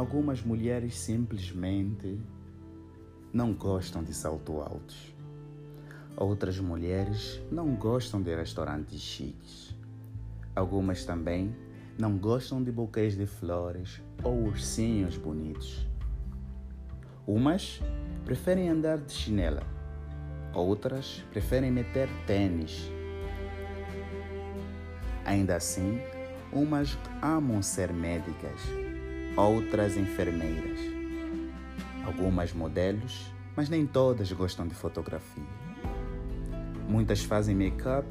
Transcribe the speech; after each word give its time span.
algumas 0.00 0.42
mulheres 0.42 0.98
simplesmente 0.98 2.18
não 3.34 3.52
gostam 3.52 4.02
de 4.02 4.14
salto 4.14 4.58
altos. 4.62 5.14
Outras 6.16 6.58
mulheres 6.58 7.38
não 7.52 7.74
gostam 7.74 8.22
de 8.22 8.34
restaurantes 8.34 8.98
chiques. 8.98 9.76
Algumas 10.56 11.04
também 11.04 11.54
não 11.98 12.16
gostam 12.16 12.62
de 12.64 12.72
buquês 12.72 13.14
de 13.14 13.26
flores 13.26 14.00
ou 14.24 14.46
ursinhos 14.46 15.18
bonitos. 15.18 15.86
Umas 17.26 17.82
preferem 18.24 18.70
andar 18.70 18.96
de 18.96 19.12
chinela, 19.12 19.62
outras 20.54 21.22
preferem 21.30 21.70
meter 21.70 22.08
tênis. 22.26 22.90
Ainda 25.26 25.56
assim, 25.56 26.00
umas 26.50 26.98
amam 27.20 27.62
ser 27.62 27.92
médicas, 27.92 28.62
outras 29.36 29.96
enfermeiras. 29.96 30.78
Algumas 32.04 32.52
modelos, 32.52 33.32
mas 33.56 33.68
nem 33.68 33.86
todas 33.86 34.30
gostam 34.32 34.66
de 34.66 34.74
fotografia. 34.74 35.44
Muitas 36.88 37.22
fazem 37.22 37.54
make-up, 37.54 38.06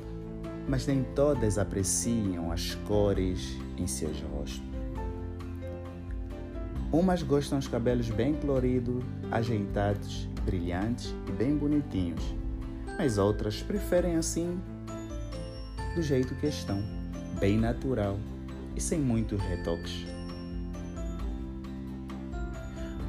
mas 0.67 0.85
nem 0.87 1.03
todas 1.03 1.57
apreciam 1.57 2.51
as 2.51 2.75
cores 2.75 3.57
em 3.77 3.87
seus 3.87 4.21
rostos. 4.21 4.61
Umas 6.91 7.21
gostam 7.21 7.59
dos 7.59 7.67
cabelos 7.67 8.09
bem 8.09 8.33
coloridos, 8.33 9.03
ajeitados, 9.31 10.27
brilhantes 10.43 11.13
e 11.27 11.31
bem 11.31 11.55
bonitinhos, 11.55 12.23
mas 12.97 13.17
outras 13.17 13.61
preferem 13.61 14.15
assim, 14.15 14.59
do 15.93 16.01
jeito 16.01 16.33
que 16.35 16.47
estão, 16.47 16.81
bem 17.39 17.57
natural 17.57 18.17
e 18.75 18.81
sem 18.81 18.99
muitos 18.99 19.39
retoques. 19.41 20.18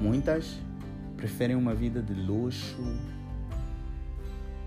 Muitas 0.01 0.59
preferem 1.15 1.55
uma 1.55 1.75
vida 1.75 2.01
de 2.01 2.15
luxo, 2.15 2.83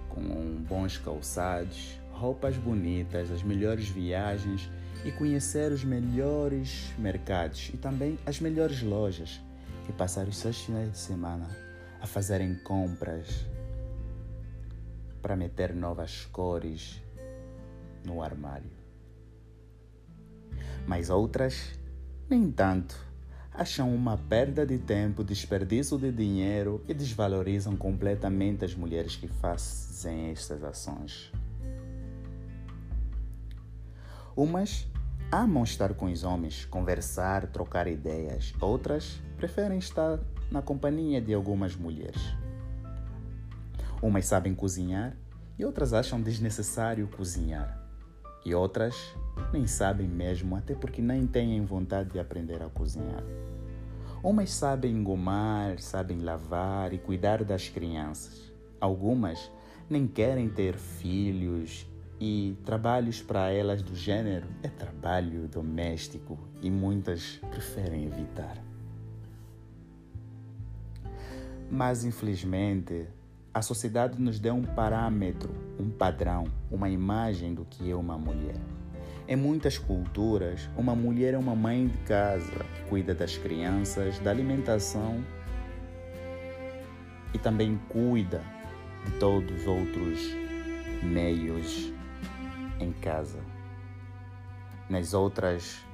com 0.07 0.63
bons 0.69 0.99
calçados, 0.99 1.99
roupas 2.11 2.55
bonitas, 2.55 3.31
as 3.31 3.41
melhores 3.41 3.89
viagens 3.89 4.69
e 5.03 5.11
conhecer 5.11 5.71
os 5.71 5.83
melhores 5.83 6.93
mercados 6.99 7.71
e 7.73 7.77
também 7.77 8.19
as 8.27 8.39
melhores 8.39 8.83
lojas 8.83 9.41
e 9.89 9.91
passar 9.91 10.27
os 10.27 10.37
seus 10.37 10.61
finais 10.61 10.91
de 10.91 10.99
semana 10.99 11.49
a 11.99 12.05
fazerem 12.05 12.53
compras 12.63 13.47
para 15.19 15.35
meter 15.35 15.73
novas 15.73 16.25
cores 16.27 17.01
no 18.05 18.21
armário. 18.21 18.69
Mas 20.85 21.09
outras, 21.09 21.71
nem 22.29 22.51
tanto, 22.51 23.12
acham 23.53 23.93
uma 23.93 24.17
perda 24.17 24.65
de 24.65 24.79
tempo, 24.79 25.23
desperdício 25.23 25.97
de 25.97 26.11
dinheiro 26.11 26.83
e 26.87 26.93
desvalorizam 26.93 27.75
completamente 27.75 28.65
as 28.65 28.73
mulheres 28.73 29.15
que 29.15 29.27
fazem 29.27 30.31
estas 30.31 30.63
ações. 30.63 31.31
Umas 34.35 34.87
amam 35.31 35.63
estar 35.63 35.93
com 35.93 36.11
os 36.11 36.23
homens, 36.23 36.65
conversar, 36.65 37.45
trocar 37.47 37.87
ideias. 37.87 38.53
Outras 38.59 39.21
preferem 39.37 39.77
estar 39.77 40.19
na 40.49 40.61
companhia 40.61 41.21
de 41.21 41.33
algumas 41.33 41.75
mulheres. 41.75 42.21
Umas 44.01 44.25
sabem 44.25 44.55
cozinhar 44.55 45.15
e 45.57 45.63
outras 45.63 45.93
acham 45.93 46.19
desnecessário 46.19 47.07
cozinhar. 47.07 47.82
E 48.45 48.53
outras 48.53 49.15
nem 49.51 49.65
sabem 49.65 50.07
mesmo, 50.07 50.55
até 50.55 50.75
porque 50.75 51.01
nem 51.01 51.25
têm 51.25 51.63
vontade 51.65 52.11
de 52.11 52.19
aprender 52.19 52.61
a 52.61 52.69
cozinhar. 52.69 53.23
Umas 54.23 54.51
sabem 54.51 54.91
engomar, 54.91 55.79
sabem 55.79 56.19
lavar 56.19 56.93
e 56.93 56.97
cuidar 56.97 57.43
das 57.43 57.69
crianças. 57.69 58.51
Algumas 58.79 59.51
nem 59.89 60.07
querem 60.07 60.49
ter 60.49 60.75
filhos 60.75 61.85
e 62.19 62.57
trabalhos 62.63 63.21
para 63.21 63.51
elas 63.51 63.81
do 63.81 63.95
gênero 63.95 64.47
é 64.61 64.69
trabalho 64.69 65.47
doméstico 65.47 66.39
e 66.61 66.71
muitas 66.71 67.39
preferem 67.49 68.05
evitar. 68.05 68.57
Mas 71.69 72.05
infelizmente, 72.05 73.07
a 73.53 73.61
sociedade 73.61 74.19
nos 74.19 74.39
deu 74.39 74.55
um 74.55 74.63
parâmetro, 74.63 75.53
um 75.79 75.87
padrão, 75.87 76.45
uma 76.71 76.89
imagem 76.89 77.53
do 77.53 77.63
que 77.63 77.91
é 77.91 77.95
uma 77.95 78.17
mulher. 78.17 78.59
Em 79.27 79.35
muitas 79.35 79.77
culturas, 79.77 80.67
uma 80.75 80.95
mulher 80.95 81.35
é 81.35 81.37
uma 81.37 81.55
mãe 81.55 81.87
de 81.87 81.97
casa 81.99 82.65
que 82.75 82.89
cuida 82.89 83.13
das 83.13 83.37
crianças, 83.37 84.17
da 84.19 84.31
alimentação 84.31 85.23
e 87.31 87.37
também 87.37 87.79
cuida 87.89 88.43
de 89.05 89.11
todos 89.19 89.61
os 89.61 89.67
outros 89.67 90.19
meios 91.03 91.93
em 92.79 92.91
casa. 92.91 93.39
Nas 94.89 95.13
outras 95.13 95.85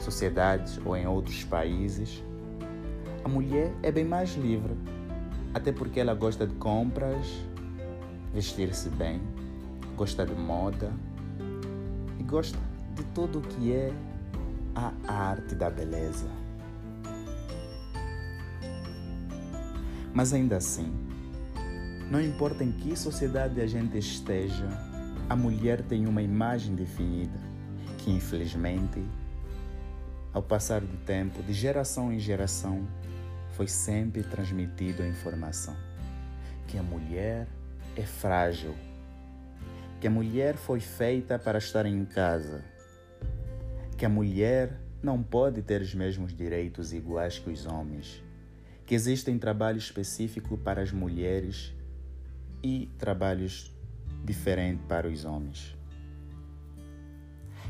sociedades 0.00 0.80
ou 0.84 0.96
em 0.96 1.06
outros 1.06 1.44
países, 1.44 2.24
a 3.24 3.28
mulher 3.28 3.72
é 3.84 3.92
bem 3.92 4.04
mais 4.04 4.34
livre, 4.34 4.76
até 5.54 5.70
porque 5.70 6.00
ela 6.00 6.14
gosta 6.14 6.46
de 6.46 6.54
compras, 6.56 7.26
vestir-se 8.32 8.90
bem, 8.90 9.22
gosta 9.96 10.26
de 10.26 10.34
moda 10.34 10.92
e 12.18 12.22
gosta 12.24 12.58
de 12.96 13.04
tudo 13.14 13.38
o 13.38 13.42
que 13.42 13.72
é 13.72 13.92
a 14.74 14.92
arte 15.06 15.54
da 15.54 15.70
beleza. 15.70 16.28
Mas 20.12 20.32
ainda 20.32 20.56
assim, 20.56 20.92
não 22.10 22.20
importa 22.20 22.62
em 22.62 22.72
que 22.72 22.96
sociedade 22.96 23.60
a 23.60 23.66
gente 23.66 23.96
esteja, 23.96 24.68
a 25.28 25.36
mulher 25.36 25.82
tem 25.82 26.06
uma 26.06 26.22
imagem 26.22 26.74
definida 26.74 27.38
que, 27.98 28.10
infelizmente, 28.10 29.02
ao 30.32 30.42
passar 30.42 30.80
do 30.80 30.96
tempo, 31.04 31.42
de 31.42 31.52
geração 31.52 32.12
em 32.12 32.18
geração, 32.18 32.86
foi 33.56 33.68
sempre 33.68 34.22
transmitido 34.22 35.02
a 35.02 35.06
informação 35.06 35.76
que 36.66 36.78
a 36.78 36.82
mulher 36.82 37.46
é 37.96 38.02
frágil, 38.02 38.74
que 40.00 40.06
a 40.06 40.10
mulher 40.10 40.56
foi 40.56 40.80
feita 40.80 41.38
para 41.38 41.58
estar 41.58 41.86
em 41.86 42.04
casa, 42.04 42.64
que 43.96 44.04
a 44.04 44.08
mulher 44.08 44.76
não 45.02 45.22
pode 45.22 45.62
ter 45.62 45.80
os 45.80 45.94
mesmos 45.94 46.34
direitos 46.34 46.92
iguais 46.92 47.38
que 47.38 47.50
os 47.50 47.64
homens, 47.66 48.22
que 48.86 48.94
existem 48.94 49.38
trabalhos 49.38 49.84
específicos 49.84 50.58
para 50.60 50.82
as 50.82 50.90
mulheres 50.90 51.72
e 52.62 52.90
trabalhos 52.98 53.72
diferente 54.24 54.82
para 54.88 55.08
os 55.08 55.24
homens. 55.24 55.76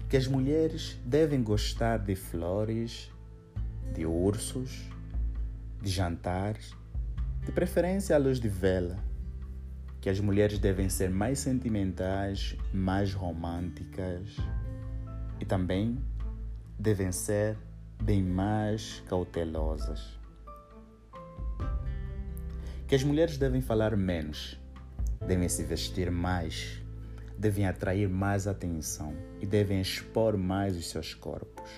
Que 0.08 0.16
as 0.16 0.26
mulheres 0.26 0.98
devem 1.04 1.42
gostar 1.42 1.98
de 1.98 2.14
flores, 2.14 3.10
de 3.92 4.06
ursos, 4.06 4.93
de 5.84 5.90
jantares, 5.90 6.74
de 7.44 7.52
preferência 7.52 8.16
à 8.16 8.18
luz 8.18 8.40
de 8.40 8.48
vela. 8.48 8.98
Que 10.00 10.10
as 10.10 10.18
mulheres 10.18 10.58
devem 10.58 10.88
ser 10.88 11.08
mais 11.10 11.38
sentimentais, 11.38 12.56
mais 12.72 13.14
românticas 13.14 14.36
e 15.40 15.44
também 15.44 15.98
devem 16.78 17.12
ser 17.12 17.56
bem 18.02 18.22
mais 18.22 19.02
cautelosas. 19.08 20.18
Que 22.88 22.94
as 22.96 23.04
mulheres 23.04 23.38
devem 23.38 23.60
falar 23.60 23.96
menos 23.96 24.58
devem 25.26 25.48
se 25.48 25.62
vestir 25.62 26.10
mais, 26.10 26.82
devem 27.38 27.66
atrair 27.66 28.08
mais 28.08 28.46
atenção 28.46 29.14
e 29.40 29.46
devem 29.46 29.80
expor 29.80 30.36
mais 30.36 30.76
os 30.76 30.90
seus 30.90 31.14
corpos. 31.14 31.70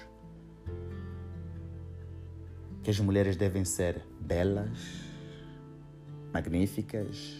Que 2.86 2.90
as 2.90 3.00
mulheres 3.00 3.34
devem 3.34 3.64
ser 3.64 4.00
belas, 4.20 4.78
magníficas, 6.32 7.36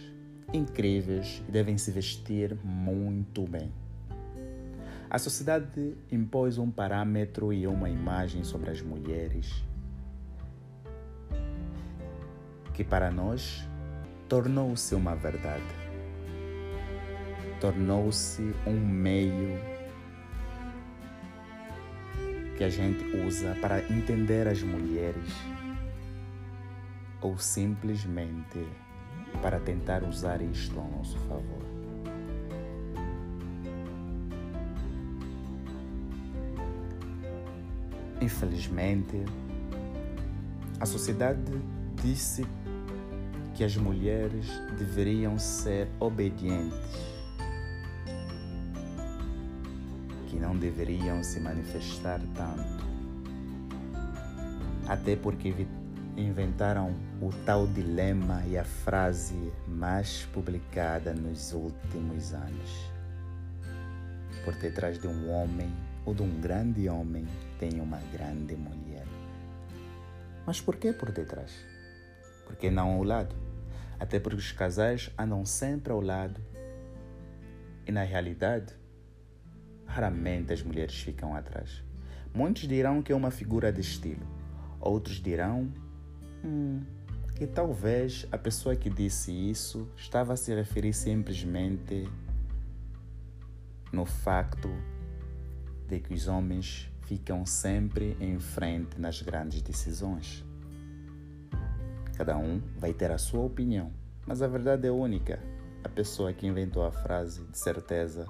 incríveis 0.53 1.41
e 1.47 1.51
devem 1.53 1.77
se 1.77 1.89
vestir 1.89 2.53
muito 2.65 3.47
bem. 3.47 3.71
A 5.09 5.17
sociedade 5.17 5.95
impôs 6.11 6.57
um 6.57 6.69
parâmetro 6.69 7.53
e 7.53 7.65
uma 7.65 7.89
imagem 7.89 8.43
sobre 8.43 8.71
as 8.71 8.81
mulheres 8.81 9.63
que 12.73 12.83
para 12.83 13.09
nós 13.09 13.65
tornou-se 14.27 14.93
uma 14.95 15.15
verdade 15.15 15.63
tornou-se 17.61 18.53
um 18.67 18.77
meio 18.77 19.76
que 22.57 22.63
a 22.63 22.69
gente 22.69 23.05
usa 23.17 23.55
para 23.61 23.79
entender 23.91 24.47
as 24.47 24.63
mulheres 24.63 25.31
ou 27.21 27.37
simplesmente 27.37 28.67
para 29.43 29.59
tentar 29.59 30.03
usar 30.03 30.41
isto 30.41 30.79
ao 30.79 30.89
nosso 30.89 31.19
favor. 31.19 31.67
Infelizmente, 38.19 39.23
a 40.79 40.85
sociedade 40.85 41.61
disse 42.01 42.43
que 43.53 43.63
as 43.63 43.77
mulheres 43.77 44.47
deveriam 44.77 45.37
ser 45.37 45.87
obedientes, 45.99 46.77
que 50.37 50.39
não 50.39 50.55
deveriam 50.55 51.23
se 51.23 51.39
manifestar 51.39 52.21
tanto. 52.35 52.85
Até 54.87 55.15
porque 55.15 55.51
inventaram 56.15 56.95
o 57.19 57.31
tal 57.43 57.65
dilema 57.65 58.43
e 58.45 58.55
a 58.55 58.63
frase 58.63 59.51
mais 59.67 60.25
publicada 60.31 61.11
nos 61.11 61.53
últimos 61.53 62.33
anos. 62.33 62.91
Por 64.45 64.53
detrás 64.53 64.99
de 64.99 65.07
um 65.07 65.31
homem 65.31 65.73
ou 66.05 66.13
de 66.13 66.21
um 66.21 66.39
grande 66.39 66.87
homem 66.87 67.25
tem 67.59 67.81
uma 67.81 67.99
grande 68.13 68.55
mulher. 68.55 69.07
Mas 70.45 70.61
por 70.61 70.75
que 70.75 70.93
por 70.93 71.11
detrás? 71.11 71.51
Por 72.45 72.55
que 72.55 72.69
não 72.69 72.91
ao 72.91 73.03
lado? 73.03 73.35
Até 73.99 74.19
porque 74.19 74.37
os 74.37 74.51
casais 74.51 75.09
andam 75.17 75.43
sempre 75.43 75.91
ao 75.91 75.99
lado 75.99 76.39
e 77.87 77.91
na 77.91 78.03
realidade 78.03 78.75
raramente 79.87 80.53
as 80.53 80.61
mulheres 80.61 80.95
ficam 80.95 81.35
atrás. 81.35 81.83
Muitos 82.33 82.67
dirão 82.67 83.01
que 83.01 83.11
é 83.11 83.15
uma 83.15 83.31
figura 83.31 83.71
de 83.71 83.81
estilo, 83.81 84.25
outros 84.79 85.15
dirão 85.15 85.71
Hum, 86.43 86.81
e 87.39 87.47
talvez 87.47 88.27
a 88.31 88.37
pessoa 88.37 88.75
que 88.75 88.89
disse 88.89 89.31
isso 89.31 89.87
estava 89.95 90.33
a 90.33 90.37
se 90.37 90.53
referir 90.53 90.93
simplesmente 90.93 92.07
no 93.91 94.05
facto 94.05 94.69
de 95.87 95.99
que 95.99 96.13
os 96.13 96.27
homens 96.27 96.89
ficam 97.01 97.45
sempre 97.45 98.17
em 98.19 98.39
frente 98.39 98.99
nas 98.99 99.21
grandes 99.21 99.61
decisões. 99.61 100.45
Cada 102.15 102.37
um 102.37 102.61
vai 102.77 102.93
ter 102.93 103.11
a 103.11 103.17
sua 103.17 103.41
opinião, 103.41 103.91
mas 104.25 104.41
a 104.41 104.47
verdade 104.47 104.87
é 104.87 104.91
única. 104.91 105.39
A 105.83 105.89
pessoa 105.89 106.33
que 106.33 106.47
inventou 106.47 106.83
a 106.83 106.91
frase, 106.91 107.43
de 107.45 107.57
certeza, 107.57 108.27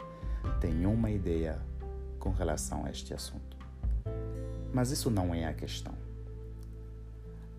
tem 0.59 0.85
uma 0.85 1.09
ideia 1.09 1.59
com 2.19 2.31
relação 2.31 2.85
a 2.85 2.89
este 2.89 3.13
assunto. 3.13 3.57
Mas 4.73 4.91
isso 4.91 5.09
não 5.09 5.33
é 5.33 5.45
a 5.45 5.53
questão. 5.53 5.93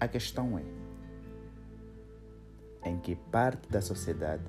A 0.00 0.06
questão 0.06 0.58
é: 0.58 0.64
em 2.88 2.98
que 2.98 3.16
parte 3.16 3.68
da 3.68 3.80
sociedade 3.80 4.44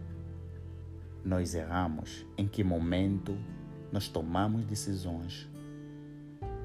nós 1.24 1.56
erramos? 1.56 2.26
Em 2.38 2.48
que 2.48 2.64
momento 2.64 3.38
nós 3.92 4.08
tomamos 4.08 4.64
decisões 4.66 5.50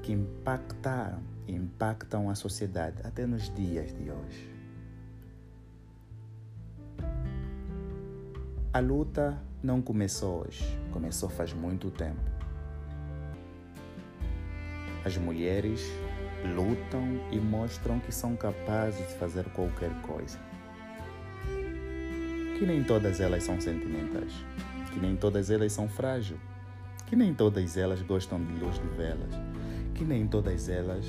que 0.03 0.11
impactaram 0.11 1.21
e 1.47 1.53
impactam 1.53 2.29
a 2.29 2.35
sociedade 2.35 3.01
até 3.03 3.25
nos 3.25 3.53
dias 3.53 3.93
de 3.93 4.11
hoje? 4.11 4.55
A 8.71 8.79
luta 8.79 9.41
não 9.65 9.81
começou 9.81 10.45
hoje, 10.45 10.63
começou 10.91 11.27
faz 11.27 11.51
muito 11.51 11.89
tempo. 11.89 12.21
As 15.03 15.17
mulheres 15.17 15.81
lutam 16.55 17.19
e 17.31 17.39
mostram 17.39 17.99
que 17.99 18.11
são 18.11 18.35
capazes 18.35 19.07
de 19.07 19.15
fazer 19.15 19.43
qualquer 19.49 19.89
coisa. 20.03 20.37
Que 22.57 22.65
nem 22.65 22.83
todas 22.83 23.19
elas 23.19 23.43
são 23.43 23.59
sentimentais, 23.59 24.33
que 24.93 24.99
nem 24.99 25.15
todas 25.15 25.49
elas 25.49 25.73
são 25.73 25.89
frágeis, 25.89 26.39
que 27.07 27.15
nem 27.15 27.33
todas 27.33 27.75
elas 27.75 28.03
gostam 28.03 28.43
de 28.43 28.53
luz 28.63 28.75
de 28.75 28.87
velas, 28.89 29.33
que 29.95 30.03
nem 30.05 30.27
todas 30.27 30.69
elas 30.69 31.05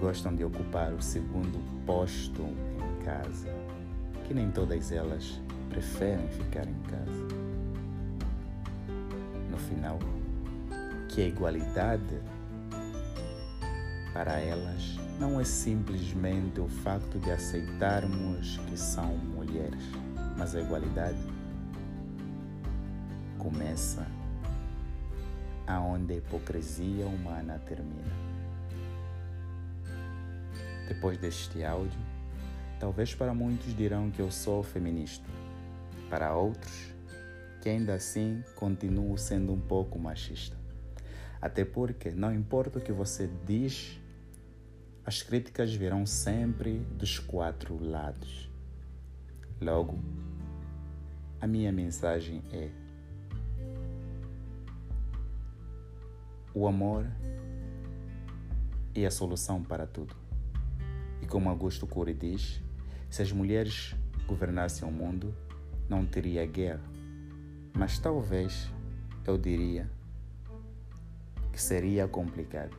gostam 0.00 0.34
de 0.34 0.44
ocupar 0.44 0.92
o 0.92 1.00
segundo 1.00 1.58
posto 1.86 2.42
em 2.42 3.04
casa, 3.04 3.48
que 4.26 4.34
nem 4.34 4.50
todas 4.50 4.90
elas 4.92 5.40
preferem 5.68 6.28
ficar 6.28 6.66
em 6.66 6.80
casa. 6.82 7.28
No 9.50 9.58
final, 9.58 9.98
que 11.08 11.22
a 11.22 11.26
igualdade 11.26 12.20
para 14.12 14.38
elas 14.38 14.98
não 15.18 15.40
é 15.40 15.44
simplesmente 15.44 16.60
o 16.60 16.68
facto 16.68 17.18
de 17.18 17.30
aceitarmos 17.30 18.58
que 18.68 18.76
são 18.76 19.16
mulheres, 19.16 19.82
mas 20.36 20.54
a 20.54 20.60
igualdade 20.60 21.18
começa 23.38 24.06
aonde 25.66 26.14
a 26.14 26.16
hipocrisia 26.16 27.06
humana 27.06 27.60
termina. 27.66 28.12
Depois 30.88 31.18
deste 31.18 31.62
áudio, 31.62 32.00
talvez 32.80 33.14
para 33.14 33.34
muitos 33.34 33.76
dirão 33.76 34.10
que 34.10 34.20
eu 34.20 34.30
sou 34.30 34.62
feminista, 34.62 35.26
para 36.08 36.34
outros, 36.34 36.94
que 37.60 37.68
ainda 37.68 37.94
assim 37.94 38.42
continuo 38.54 39.16
sendo 39.18 39.52
um 39.52 39.60
pouco 39.60 39.98
machista. 39.98 40.56
Até 41.40 41.64
porque 41.64 42.10
não 42.10 42.34
importa 42.34 42.78
o 42.78 42.82
que 42.82 42.92
você 42.92 43.30
diz, 43.46 44.00
as 45.04 45.22
críticas 45.22 45.72
virão 45.74 46.04
sempre 46.04 46.78
dos 46.96 47.18
quatro 47.18 47.78
lados. 47.82 48.50
Logo, 49.60 49.98
a 51.40 51.46
minha 51.46 51.72
mensagem 51.72 52.42
é: 52.52 52.70
o 56.52 56.66
amor 56.66 57.06
é 58.94 59.06
a 59.06 59.10
solução 59.10 59.62
para 59.62 59.86
tudo. 59.86 60.14
E 61.22 61.26
como 61.26 61.48
Augusto 61.48 61.86
Cury 61.86 62.14
diz, 62.14 62.60
se 63.08 63.22
as 63.22 63.32
mulheres 63.32 63.94
governassem 64.26 64.86
o 64.86 64.90
mundo, 64.90 65.34
não 65.88 66.04
teria 66.04 66.44
guerra. 66.46 66.82
Mas 67.76 67.98
talvez 67.98 68.70
eu 69.26 69.38
diria 69.38 69.90
que 71.52 71.60
seria 71.60 72.06
complicado. 72.06 72.76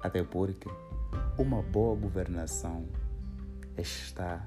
Até 0.00 0.22
porque 0.22 0.68
uma 1.38 1.62
boa 1.62 1.96
governação 1.96 2.84
está 3.76 4.46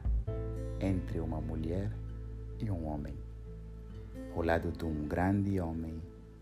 entre 0.79 1.19
uma 1.19 1.41
mulher 1.41 1.91
e 2.59 2.69
um 2.69 2.85
homem, 2.87 3.17
ao 4.35 4.43
lado 4.43 4.71
de 4.71 4.85
um 4.85 5.07
grande 5.07 5.59
homem 5.59 6.01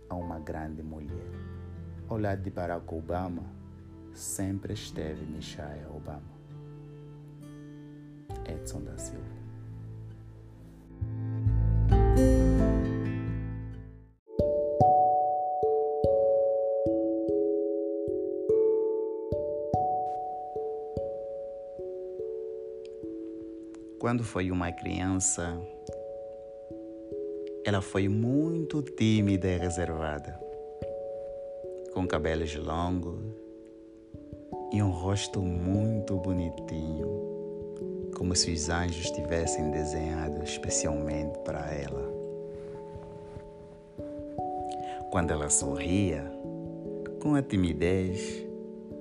a 0.10 0.16
uma 0.16 0.40
grande 0.40 0.84
mulher. 0.84 1.26
Ao 2.08 2.18
lado 2.18 2.44
de 2.44 2.52
Barack 2.52 2.94
Obama 2.94 3.44
sempre 4.14 4.74
esteve 4.74 5.26
Michelle 5.26 5.86
Obama. 5.88 6.36
Edson 8.46 8.82
da 8.82 8.98
Silva. 8.98 9.45
Quando 24.06 24.24
foi 24.24 24.52
uma 24.52 24.72
criança, 24.72 25.60
ela 27.66 27.82
foi 27.82 28.08
muito 28.08 28.84
tímida 28.84 29.48
e 29.48 29.58
reservada, 29.58 30.40
com 31.92 32.08
cabelos 32.08 32.56
longos 32.56 33.20
e 34.72 34.84
um 34.84 34.92
rosto 34.92 35.42
muito 35.42 36.18
bonitinho, 36.18 37.08
como 38.16 38.36
se 38.36 38.52
os 38.52 38.70
anjos 38.70 39.10
tivessem 39.10 39.72
desenhado 39.72 40.44
especialmente 40.44 41.40
para 41.40 41.74
ela. 41.74 42.14
Quando 45.10 45.32
ela 45.32 45.50
sorria, 45.50 46.32
com 47.24 47.34
a 47.34 47.42
timidez, 47.42 48.46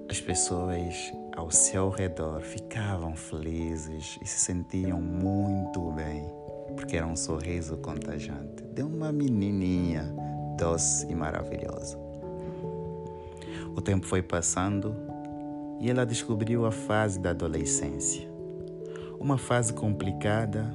as 0.08 0.18
pessoas 0.18 1.12
ao 1.36 1.50
seu 1.50 1.90
redor 1.90 2.40
ficavam 2.40 3.16
felizes 3.16 4.18
e 4.22 4.26
se 4.26 4.38
sentiam 4.40 5.00
muito 5.00 5.90
bem, 5.92 6.30
porque 6.76 6.96
era 6.96 7.06
um 7.06 7.16
sorriso 7.16 7.76
contagiante 7.78 8.62
de 8.62 8.82
uma 8.82 9.12
menininha 9.12 10.14
doce 10.56 11.06
e 11.10 11.14
maravilhosa. 11.14 11.98
O 13.76 13.80
tempo 13.80 14.06
foi 14.06 14.22
passando 14.22 14.94
e 15.80 15.90
ela 15.90 16.06
descobriu 16.06 16.64
a 16.64 16.70
fase 16.70 17.18
da 17.18 17.30
adolescência. 17.30 18.28
Uma 19.18 19.36
fase 19.36 19.72
complicada, 19.72 20.72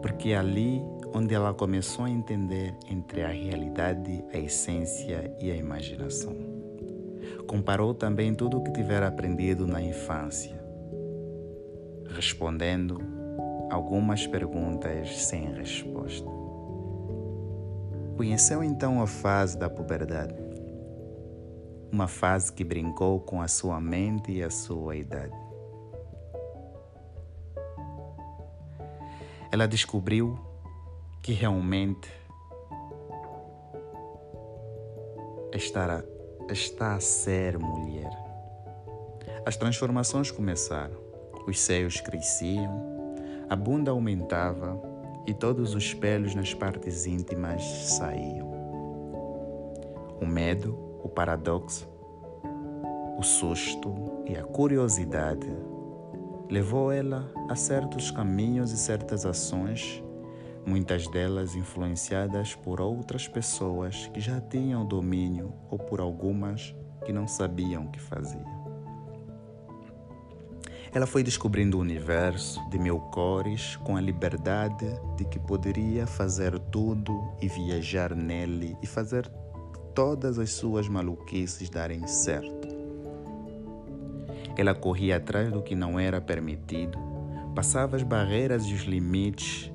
porque 0.00 0.30
é 0.30 0.36
ali 0.36 0.80
onde 1.12 1.34
ela 1.34 1.52
começou 1.52 2.04
a 2.04 2.10
entender 2.10 2.76
entre 2.88 3.22
a 3.22 3.28
realidade, 3.28 4.24
a 4.32 4.38
essência 4.38 5.34
e 5.40 5.50
a 5.50 5.56
imaginação 5.56 6.49
comparou 7.50 7.92
também 7.92 8.32
tudo 8.32 8.58
o 8.58 8.62
que 8.62 8.70
tivera 8.70 9.08
aprendido 9.08 9.66
na 9.66 9.82
infância, 9.82 10.56
respondendo 12.14 13.02
algumas 13.68 14.24
perguntas 14.24 15.24
sem 15.24 15.52
resposta. 15.54 16.30
Conheceu 18.16 18.62
então 18.62 19.02
a 19.02 19.06
fase 19.08 19.58
da 19.58 19.68
puberdade, 19.68 20.36
uma 21.90 22.06
fase 22.06 22.52
que 22.52 22.62
brincou 22.62 23.18
com 23.18 23.42
a 23.42 23.48
sua 23.48 23.80
mente 23.80 24.30
e 24.30 24.44
a 24.44 24.50
sua 24.50 24.94
idade. 24.94 25.36
Ela 29.50 29.66
descobriu 29.66 30.38
que 31.20 31.32
realmente 31.32 32.08
estará 35.52 36.00
está 36.50 36.94
a 36.94 37.00
ser 37.00 37.58
mulher. 37.58 38.10
As 39.46 39.56
transformações 39.56 40.30
começaram. 40.30 40.98
Os 41.46 41.60
seios 41.60 42.00
cresciam, 42.00 43.14
a 43.48 43.56
bunda 43.56 43.90
aumentava 43.90 44.80
e 45.26 45.34
todos 45.34 45.74
os 45.74 45.94
pelos 45.94 46.34
nas 46.34 46.52
partes 46.52 47.06
íntimas 47.06 47.62
saíam. 47.62 48.50
O 50.20 50.26
medo, 50.26 50.78
o 51.02 51.08
paradoxo, 51.08 51.88
o 53.18 53.22
susto 53.22 54.22
e 54.26 54.36
a 54.36 54.42
curiosidade 54.42 55.48
levou 56.50 56.92
ela 56.92 57.32
a 57.48 57.56
certos 57.56 58.10
caminhos 58.10 58.72
e 58.72 58.76
certas 58.76 59.24
ações, 59.24 60.02
muitas 60.66 61.06
delas 61.08 61.54
influenciadas 61.54 62.54
por 62.54 62.80
outras 62.80 63.26
pessoas 63.26 64.08
que 64.12 64.20
já 64.20 64.40
tinham 64.40 64.86
domínio 64.86 65.52
ou 65.70 65.78
por 65.78 66.00
algumas 66.00 66.74
que 67.04 67.12
não 67.12 67.26
sabiam 67.26 67.86
o 67.86 67.90
que 67.90 68.00
faziam. 68.00 68.60
Ela 70.92 71.06
foi 71.06 71.22
descobrindo 71.22 71.78
o 71.78 71.80
universo 71.80 72.60
de 72.68 72.78
mil 72.78 72.98
cores 72.98 73.76
com 73.76 73.96
a 73.96 74.00
liberdade 74.00 74.86
de 75.16 75.24
que 75.24 75.38
poderia 75.38 76.04
fazer 76.04 76.58
tudo 76.58 77.32
e 77.40 77.46
viajar 77.46 78.14
nele 78.14 78.76
e 78.82 78.86
fazer 78.86 79.28
todas 79.94 80.38
as 80.38 80.50
suas 80.50 80.88
maluquices 80.88 81.70
darem 81.70 82.06
certo. 82.08 82.68
Ela 84.56 84.74
corria 84.74 85.16
atrás 85.16 85.52
do 85.52 85.62
que 85.62 85.76
não 85.76 85.98
era 85.98 86.20
permitido, 86.20 86.98
passava 87.54 87.96
as 87.96 88.02
barreiras 88.02 88.64
e 88.64 88.74
os 88.74 88.82
limites 88.82 89.72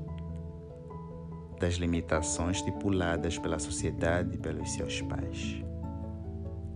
das 1.59 1.75
limitações 1.75 2.57
estipuladas 2.57 3.37
pela 3.37 3.59
sociedade 3.59 4.35
e 4.35 4.37
pelos 4.37 4.71
seus 4.73 5.01
pais. 5.01 5.63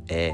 É, 0.09 0.33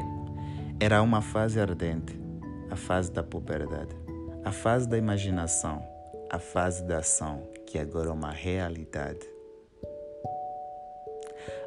era 0.79 1.01
uma 1.01 1.21
fase 1.21 1.59
ardente 1.59 2.25
a 2.69 2.75
fase 2.75 3.11
da 3.11 3.23
puberdade, 3.23 3.95
a 4.43 4.51
fase 4.51 4.87
da 4.87 4.97
imaginação, 4.97 5.81
a 6.29 6.39
fase 6.39 6.83
da 6.83 6.99
ação, 6.99 7.47
que 7.65 7.77
agora 7.77 8.09
é 8.09 8.11
uma 8.11 8.31
realidade. 8.31 9.25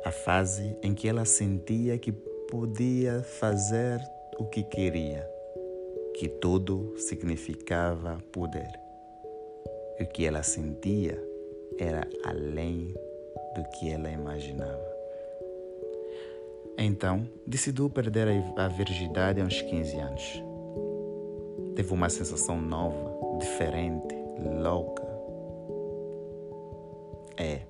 A 0.05 0.11
fase 0.11 0.77
em 0.83 0.95
que 0.95 1.09
ela 1.09 1.25
sentia 1.25 1.99
que 1.99 2.13
podia 2.13 3.23
fazer 3.23 4.01
o 4.39 4.45
que 4.45 4.63
queria, 4.63 5.29
que 6.15 6.29
tudo 6.29 6.95
significava 6.99 8.23
poder. 8.33 8.71
O 10.01 10.07
que 10.07 10.25
ela 10.25 10.43
sentia 10.43 11.21
era 11.79 12.07
além 12.25 12.95
do 13.55 13.65
que 13.71 13.91
ela 13.91 14.11
imaginava. 14.11 14.89
Então, 16.77 17.29
decidiu 17.47 17.91
perder 17.91 18.29
a 18.57 18.69
virgindade 18.69 19.41
aos 19.41 19.61
15 19.63 19.97
anos 19.97 20.49
teve 21.79 21.95
uma 21.95 22.11
sensação 22.11 22.61
nova, 22.61 23.39
diferente, 23.39 24.13
louca. 24.61 25.07
É. 27.37 27.61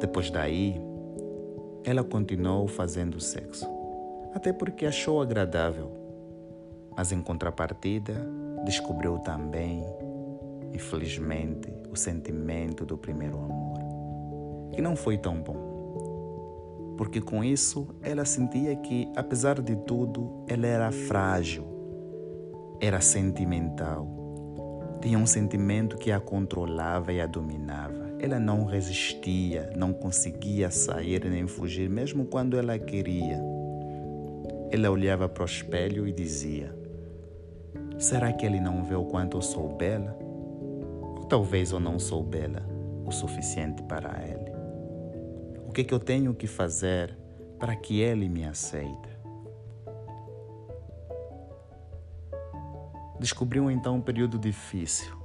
Depois 0.00 0.30
daí, 0.30 0.80
ela 1.84 2.02
continuou 2.02 2.66
fazendo 2.66 3.20
sexo, 3.20 3.68
até 4.34 4.50
porque 4.50 4.86
achou 4.86 5.20
agradável, 5.20 5.92
mas 6.96 7.12
em 7.12 7.20
contrapartida, 7.20 8.14
descobriu 8.64 9.18
também, 9.18 9.84
infelizmente, 10.72 11.70
o 11.92 11.96
sentimento 11.96 12.84
do 12.84 12.98
primeiro 12.98 13.36
amor, 13.36 13.78
que 14.72 14.80
não 14.80 14.96
foi 14.96 15.18
tão 15.18 15.40
bom. 15.40 16.94
Porque 16.96 17.20
com 17.20 17.44
isso 17.44 17.86
ela 18.02 18.24
sentia 18.24 18.74
que, 18.74 19.08
apesar 19.14 19.60
de 19.60 19.76
tudo, 19.76 20.44
ela 20.48 20.66
era 20.66 20.90
frágil 20.90 21.72
era 22.82 23.00
sentimental. 23.00 24.08
Tinha 25.00 25.16
um 25.16 25.26
sentimento 25.26 25.96
que 25.96 26.10
a 26.10 26.18
controlava 26.18 27.12
e 27.12 27.20
a 27.20 27.26
dominava. 27.26 28.10
Ela 28.18 28.40
não 28.40 28.64
resistia, 28.64 29.70
não 29.76 29.92
conseguia 29.92 30.68
sair 30.68 31.24
nem 31.24 31.46
fugir, 31.46 31.88
mesmo 31.88 32.24
quando 32.24 32.58
ela 32.58 32.76
queria. 32.80 33.40
Ela 34.72 34.90
olhava 34.90 35.28
para 35.28 35.44
o 35.44 35.46
espelho 35.46 36.08
e 36.08 36.12
dizia: 36.12 36.74
Será 37.98 38.32
que 38.32 38.44
ele 38.44 38.58
não 38.58 38.82
vê 38.82 38.96
o 38.96 39.04
quanto 39.04 39.36
eu 39.36 39.42
sou 39.42 39.76
bela? 39.76 40.18
Talvez 41.32 41.72
eu 41.72 41.80
não 41.80 41.98
sou 41.98 42.22
bela 42.22 42.62
o 43.06 43.10
suficiente 43.10 43.82
para 43.84 44.22
ele? 44.22 44.52
O 45.66 45.72
que, 45.72 45.80
é 45.80 45.84
que 45.84 45.94
eu 45.94 45.98
tenho 45.98 46.34
que 46.34 46.46
fazer 46.46 47.16
para 47.58 47.74
que 47.74 48.02
ele 48.02 48.28
me 48.28 48.44
aceite? 48.44 49.08
Descobriu 53.18 53.70
então 53.70 53.96
um 53.96 54.00
período 54.02 54.38
difícil, 54.38 55.16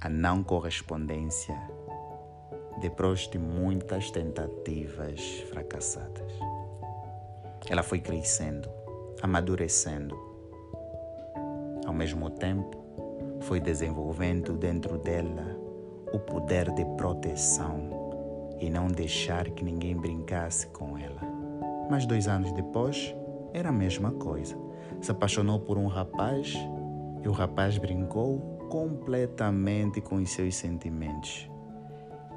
a 0.00 0.08
não 0.08 0.40
correspondência, 0.40 1.60
depois 2.80 3.26
de 3.26 3.36
muitas 3.36 4.12
tentativas 4.12 5.20
fracassadas. 5.50 6.32
Ela 7.68 7.82
foi 7.82 7.98
crescendo, 7.98 8.70
amadurecendo. 9.20 10.16
Ao 11.84 11.92
mesmo 11.92 12.30
tempo, 12.30 12.83
foi 13.44 13.60
desenvolvendo 13.60 14.54
dentro 14.54 14.96
dela 14.96 15.56
o 16.12 16.18
poder 16.18 16.70
de 16.72 16.84
proteção 16.96 18.56
e 18.58 18.70
não 18.70 18.86
deixar 18.86 19.50
que 19.50 19.62
ninguém 19.62 19.96
brincasse 19.96 20.66
com 20.68 20.96
ela. 20.96 21.20
Mas 21.90 22.06
dois 22.06 22.26
anos 22.26 22.52
depois, 22.52 23.14
era 23.52 23.68
a 23.68 23.72
mesma 23.72 24.12
coisa. 24.12 24.56
Se 25.00 25.10
apaixonou 25.10 25.60
por 25.60 25.76
um 25.76 25.86
rapaz 25.86 26.54
e 27.22 27.28
o 27.28 27.32
rapaz 27.32 27.76
brincou 27.76 28.38
completamente 28.70 30.00
com 30.00 30.16
os 30.16 30.30
seus 30.30 30.54
sentimentos. 30.54 31.50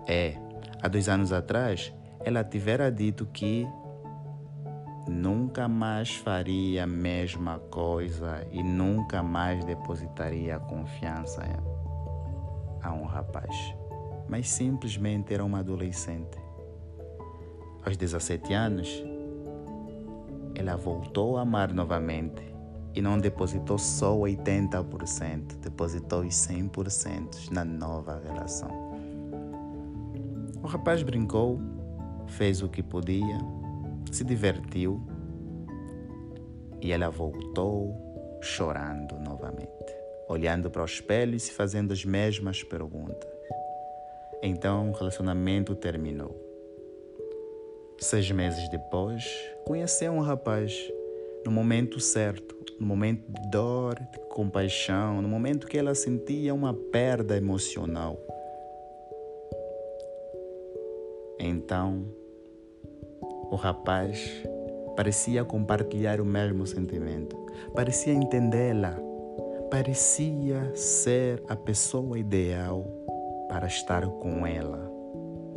É, 0.06 0.36
há 0.82 0.90
dois 0.90 1.08
anos 1.08 1.32
atrás, 1.32 1.94
ela 2.20 2.44
tivera 2.44 2.92
dito 2.92 3.26
que 3.28 3.66
nunca 5.08 5.68
mais 5.68 6.16
faria 6.16 6.84
a 6.84 6.88
mesma 6.88 7.60
coisa 7.72 8.46
e 8.52 8.62
nunca 8.62 9.24
mais 9.24 9.64
depositaria 9.66 10.60
confiança 10.60 11.44
a 12.82 12.92
um 12.94 13.06
rapaz. 13.06 13.56
Mas 14.28 14.50
simplesmente 14.50 15.34
era 15.34 15.44
uma 15.44 15.60
adolescente. 15.60 16.38
Aos 17.86 17.96
17 17.96 18.54
anos, 18.54 19.04
ela 20.54 20.76
voltou 20.76 21.38
a 21.38 21.42
amar 21.42 21.74
novamente 21.74 22.44
e 22.94 23.02
não 23.02 23.18
depositou 23.18 23.78
só 23.78 24.18
80%, 24.18 25.60
depositou 25.62 26.22
os 26.22 26.34
100% 26.34 27.52
na 27.52 27.64
nova 27.64 28.22
relação. 28.26 28.70
O 30.64 30.68
rapaz 30.68 31.04
brincou, 31.04 31.62
fez 32.26 32.62
o 32.62 32.68
que 32.68 32.82
podia, 32.82 33.38
se 34.12 34.24
divertiu 34.24 35.02
e 36.82 36.92
ela 36.92 37.10
voltou 37.10 37.96
chorando 38.42 39.18
novamente, 39.20 39.96
olhando 40.28 40.70
para 40.70 40.82
o 40.82 40.86
espelho 40.86 41.36
e 41.36 41.40
se 41.40 41.52
fazendo 41.52 41.92
as 41.92 42.06
mesmas 42.06 42.64
perguntas. 42.64 43.30
Então 44.42 44.90
o 44.90 44.94
relacionamento 44.94 45.76
terminou. 45.76 46.36
Seis 48.00 48.30
meses 48.30 48.70
depois, 48.70 49.24
conheceu 49.66 50.12
um 50.12 50.22
rapaz 50.22 50.92
no 51.44 51.52
momento 51.52 52.00
certo, 52.00 52.56
no 52.80 52.86
momento 52.86 53.24
de 53.28 53.50
dor, 53.50 53.96
de 53.96 54.20
compaixão, 54.30 55.22
no 55.22 55.28
momento 55.28 55.66
que 55.66 55.78
ela 55.78 55.96
sentia 55.96 56.54
uma 56.54 56.74
perda 56.74 57.36
emocional. 57.36 58.20
Então, 61.40 62.06
o 63.50 63.56
rapaz 63.56 64.44
parecia 64.96 65.46
compartilhar 65.46 66.20
o 66.20 66.26
mesmo 66.26 66.66
sentimento, 66.66 67.36
parecia 67.74 68.14
entendê-la, 68.14 68.98
parecia 69.70 70.72
ser 70.76 71.44
a 71.48 71.56
pessoa 71.56 72.18
ideal 72.18 72.86
para 73.48 73.68
estar 73.68 74.06
com 74.08 74.46
ela. 74.46 74.92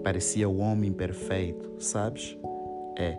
Parecia 0.02 0.48
o 0.48 0.58
homem 0.58 0.92
perfeito, 0.92 1.74
sabes? 1.78 2.38
É, 2.98 3.18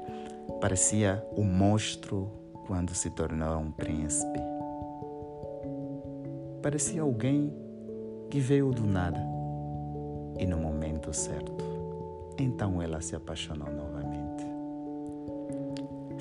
parecia 0.60 1.24
o 1.36 1.44
monstro 1.44 2.32
quando 2.68 2.94
se 2.94 3.10
tornou 3.10 3.58
um 3.60 3.72
príncipe. 3.72 4.40
Parecia 6.62 7.02
alguém 7.02 7.54
que 8.30 8.40
veio 8.40 8.72
do 8.72 8.86
nada 8.86 9.20
e 10.40 10.46
no 10.46 10.58
momento 10.58 11.14
certo. 11.14 11.66
Então 12.40 12.82
ela 12.82 13.02
se 13.02 13.16
apaixonou 13.16 13.72
novamente. 13.72 14.01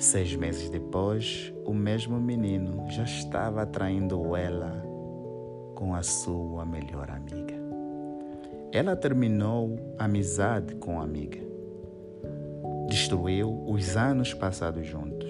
Seis 0.01 0.35
meses 0.35 0.67
depois, 0.67 1.53
o 1.63 1.75
mesmo 1.75 2.19
menino 2.19 2.89
já 2.89 3.03
estava 3.03 3.61
atraindo 3.61 4.35
ela 4.35 4.83
com 5.75 5.93
a 5.93 6.01
sua 6.01 6.65
melhor 6.65 7.11
amiga. 7.11 7.53
ela 8.71 8.95
terminou 8.95 9.95
a 9.99 10.05
amizade 10.05 10.73
com 10.77 10.99
a 10.99 11.03
amiga. 11.03 11.37
Destruiu 12.89 13.63
os 13.67 13.95
anos 13.95 14.33
passados 14.33 14.87
juntos. 14.87 15.29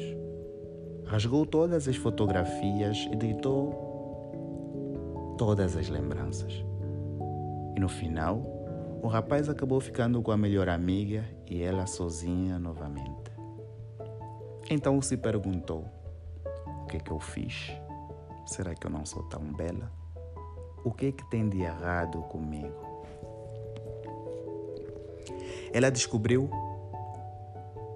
Rasgou 1.06 1.46
todas 1.46 1.90
as 1.90 1.98
fotografias 1.98 3.10
e 3.12 3.16
deitou 3.18 3.74
todas 5.38 5.75
as 5.75 5.90
lembranças. 5.90 6.63
E 7.75 7.80
no 7.80 7.90
final, 7.90 8.42
o 9.04 9.08
rapaz 9.08 9.50
acabou 9.50 9.82
ficando 9.82 10.22
com 10.22 10.32
a 10.32 10.38
melhor 10.38 10.70
amiga 10.70 11.25
e 11.46 11.62
ela 11.62 11.86
sozinha 11.86 12.58
novamente. 12.58 13.30
Então 14.74 15.01
se 15.01 15.18
perguntou: 15.18 15.84
o 16.84 16.86
que 16.86 16.96
é 16.96 17.00
que 17.01 17.12
eu 17.12 17.20
fiz? 17.20 17.74
Será 18.46 18.74
que 18.74 18.88
eu 18.88 18.90
não 18.90 19.06
sou 19.06 19.22
tão 19.24 19.42
bela? 19.51 19.92
O 20.86 20.94
que 20.94 21.08
é 21.08 21.12
que 21.12 21.30
tem 21.30 21.50
de 21.50 21.60
errado 21.60 22.22
comigo? 22.22 22.74
Ela 25.74 25.92
descobriu 25.92 26.50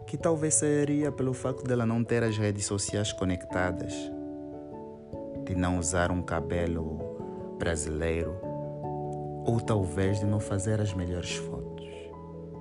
que 0.05 0.17
talvez 0.17 0.55
seria 0.55 1.13
pelo 1.13 1.33
facto 1.33 1.63
dela 1.63 1.85
não 1.85 2.03
ter 2.03 2.21
as 2.23 2.37
redes 2.37 2.65
sociais 2.65 3.13
conectadas, 3.13 3.93
de 5.45 5.55
não 5.55 5.79
usar 5.79 6.11
um 6.11 6.21
cabelo 6.21 7.55
brasileiro, 7.57 8.35
ou 9.45 9.61
talvez 9.61 10.19
de 10.19 10.25
não 10.25 10.41
fazer 10.41 10.81
as 10.81 10.93
melhores 10.93 11.37
fotos, 11.37 11.87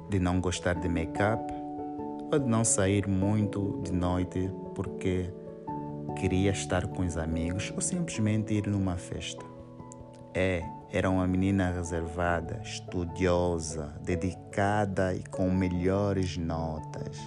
de 0.08 0.20
não 0.20 0.40
gostar 0.40 0.74
de 0.74 0.88
make-up 0.88 1.63
ou 2.32 2.38
de 2.38 2.46
não 2.46 2.64
sair 2.64 3.06
muito 3.08 3.80
de 3.82 3.92
noite 3.92 4.50
porque 4.74 5.30
queria 6.14 6.50
estar 6.50 6.86
com 6.86 7.02
os 7.04 7.16
amigos 7.16 7.72
ou 7.74 7.80
simplesmente 7.80 8.54
ir 8.54 8.66
numa 8.66 8.96
festa. 8.96 9.44
É, 10.32 10.64
era 10.90 11.10
uma 11.10 11.26
menina 11.26 11.70
reservada, 11.70 12.60
estudiosa, 12.62 13.94
dedicada 14.02 15.14
e 15.14 15.24
com 15.24 15.50
melhores 15.50 16.36
notas. 16.36 17.18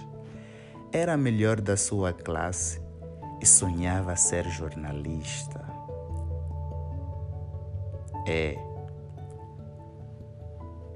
Era 0.92 1.14
a 1.14 1.16
melhor 1.16 1.60
da 1.60 1.76
sua 1.76 2.12
classe 2.12 2.80
e 3.40 3.46
sonhava 3.46 4.16
ser 4.16 4.44
jornalista. 4.48 5.64
É. 8.26 8.58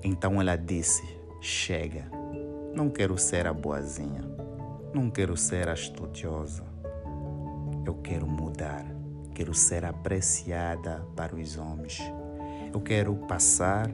Então 0.03 0.41
ela 0.41 0.57
disse: 0.57 1.03
Chega, 1.41 2.11
não 2.75 2.91
quero 2.91 3.17
ser 3.19 3.47
a 3.47 3.53
boazinha, 3.53 4.25
não 4.93 5.11
quero 5.11 5.37
ser 5.37 5.69
a 5.69 5.75
estudiosa. 5.75 6.65
Eu 7.85 7.95
quero 7.97 8.27
mudar, 8.27 8.85
quero 9.35 9.55
ser 9.55 9.85
apreciada 9.85 11.05
para 11.17 11.35
os 11.35 11.57
homens 11.57 12.01
eu 12.73 12.81
quero 12.81 13.15
passar 13.29 13.91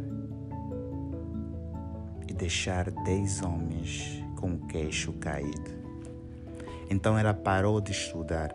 e 2.28 2.32
deixar 2.32 2.88
dez 2.90 3.42
homens 3.42 4.22
com 4.36 4.52
o 4.52 4.66
queixo 4.68 5.12
caído. 5.14 5.76
Então 6.88 7.18
ela 7.18 7.34
parou 7.34 7.80
de 7.80 7.90
estudar, 7.90 8.54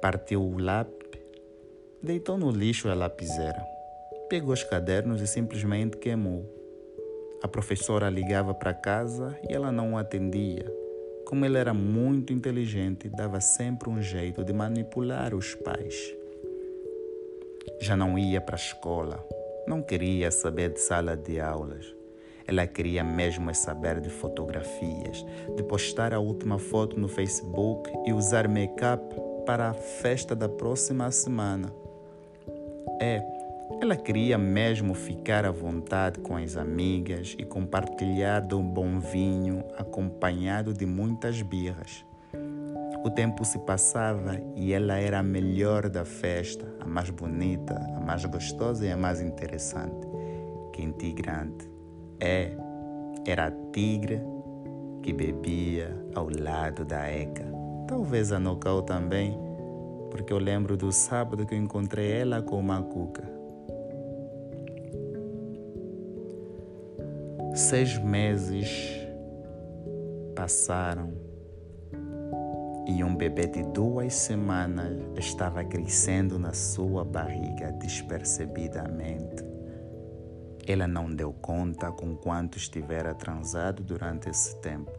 partiu 0.00 0.42
o 0.42 0.58
lápis, 0.58 1.20
deitou 2.02 2.36
no 2.36 2.50
lixo 2.50 2.88
a 2.88 2.94
lapiseira, 2.94 3.64
pegou 4.28 4.52
os 4.52 4.64
cadernos 4.64 5.20
e 5.20 5.28
simplesmente 5.28 5.96
queimou. 5.96 6.44
A 7.42 7.48
professora 7.48 8.08
ligava 8.08 8.54
para 8.54 8.72
casa 8.72 9.36
e 9.48 9.52
ela 9.52 9.72
não 9.72 9.98
atendia. 9.98 10.72
Como 11.26 11.44
ele 11.44 11.58
era 11.58 11.74
muito 11.74 12.32
inteligente, 12.32 13.08
dava 13.08 13.40
sempre 13.40 13.90
um 13.90 14.00
jeito 14.00 14.44
de 14.44 14.52
manipular 14.52 15.34
os 15.34 15.54
pais. 15.54 16.14
Já 17.80 17.96
não 17.96 18.16
ia 18.16 18.40
para 18.40 18.54
a 18.54 18.58
escola, 18.58 19.26
não 19.66 19.82
queria 19.82 20.30
saber 20.30 20.72
de 20.72 20.80
sala 20.80 21.16
de 21.16 21.40
aulas. 21.40 21.94
Ela 22.46 22.66
queria 22.66 23.02
mesmo 23.02 23.50
é 23.50 23.54
saber 23.54 24.00
de 24.00 24.10
fotografias, 24.10 25.24
de 25.56 25.62
postar 25.62 26.12
a 26.12 26.20
última 26.20 26.58
foto 26.58 26.98
no 26.98 27.08
Facebook 27.08 27.90
e 28.06 28.12
usar 28.12 28.46
make-up 28.46 29.02
para 29.46 29.70
a 29.70 29.74
festa 29.74 30.34
da 30.34 30.48
próxima 30.48 31.10
semana. 31.10 31.72
É, 33.00 33.20
ela 33.80 33.96
queria 33.96 34.38
mesmo 34.38 34.94
ficar 34.94 35.44
à 35.44 35.50
vontade 35.50 36.20
com 36.20 36.36
as 36.36 36.56
amigas 36.56 37.34
e 37.38 37.44
compartilhar 37.44 38.40
de 38.40 38.54
um 38.54 38.62
bom 38.62 38.98
vinho 38.98 39.64
acompanhado 39.76 40.72
de 40.72 40.86
muitas 40.86 41.42
birras. 41.42 42.04
O 43.04 43.10
tempo 43.10 43.44
se 43.44 43.58
passava 43.58 44.40
e 44.54 44.72
ela 44.72 44.96
era 44.96 45.18
a 45.18 45.22
melhor 45.22 45.88
da 45.88 46.04
festa, 46.04 46.64
a 46.80 46.86
mais 46.86 47.10
bonita, 47.10 47.74
a 47.96 48.00
mais 48.00 48.24
gostosa 48.24 48.86
e 48.86 48.92
a 48.92 48.96
mais 48.96 49.20
interessante. 49.20 50.06
Quente 50.72 51.12
grande. 51.12 51.68
É, 52.20 52.52
era 53.26 53.46
a 53.46 53.50
tigre 53.72 54.20
que 55.02 55.12
bebia 55.12 55.96
ao 56.14 56.28
lado 56.30 56.84
da 56.84 57.12
Eka. 57.12 57.44
Talvez 57.88 58.30
a 58.30 58.38
Nocau 58.38 58.82
também, 58.82 59.36
porque 60.10 60.32
eu 60.32 60.38
lembro 60.38 60.76
do 60.76 60.92
sábado 60.92 61.44
que 61.44 61.54
eu 61.54 61.58
encontrei 61.58 62.12
ela 62.12 62.40
com 62.40 62.58
uma 62.60 62.80
cuca. 62.80 63.41
Seis 67.54 67.98
meses 67.98 68.98
passaram 70.34 71.12
e 72.86 73.04
um 73.04 73.14
bebê 73.14 73.46
de 73.46 73.62
duas 73.62 74.14
semanas 74.14 75.02
estava 75.18 75.62
crescendo 75.62 76.38
na 76.38 76.54
sua 76.54 77.04
barriga 77.04 77.70
despercebidamente. 77.72 79.44
Ela 80.66 80.86
não 80.86 81.14
deu 81.14 81.30
conta 81.30 81.92
com 81.92 82.16
quanto 82.16 82.56
estivera 82.56 83.14
transado 83.14 83.82
durante 83.82 84.30
esse 84.30 84.56
tempo. 84.62 84.90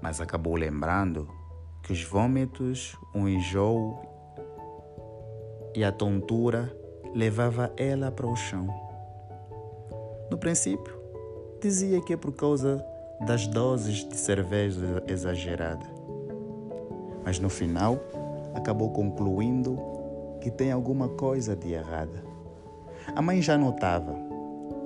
Mas 0.00 0.20
acabou 0.20 0.56
lembrando 0.56 1.28
que 1.84 1.92
os 1.92 2.02
vômitos, 2.02 2.98
o 3.14 3.28
enjoo 3.28 4.02
e 5.76 5.84
a 5.84 5.92
tontura 5.92 6.76
levava 7.14 7.72
ela 7.76 8.10
para 8.10 8.26
o 8.26 8.34
chão. 8.34 8.81
No 10.32 10.38
princípio, 10.38 10.98
dizia 11.60 12.00
que 12.00 12.14
é 12.14 12.16
por 12.16 12.32
causa 12.32 12.82
das 13.20 13.46
doses 13.46 13.96
de 13.96 14.16
cerveja 14.16 15.04
exagerada. 15.06 15.84
Mas 17.22 17.38
no 17.38 17.50
final, 17.50 18.00
acabou 18.54 18.90
concluindo 18.92 19.78
que 20.40 20.50
tem 20.50 20.72
alguma 20.72 21.06
coisa 21.06 21.54
de 21.54 21.74
errada. 21.74 22.24
A 23.14 23.20
mãe 23.20 23.42
já 23.42 23.58
notava, 23.58 24.14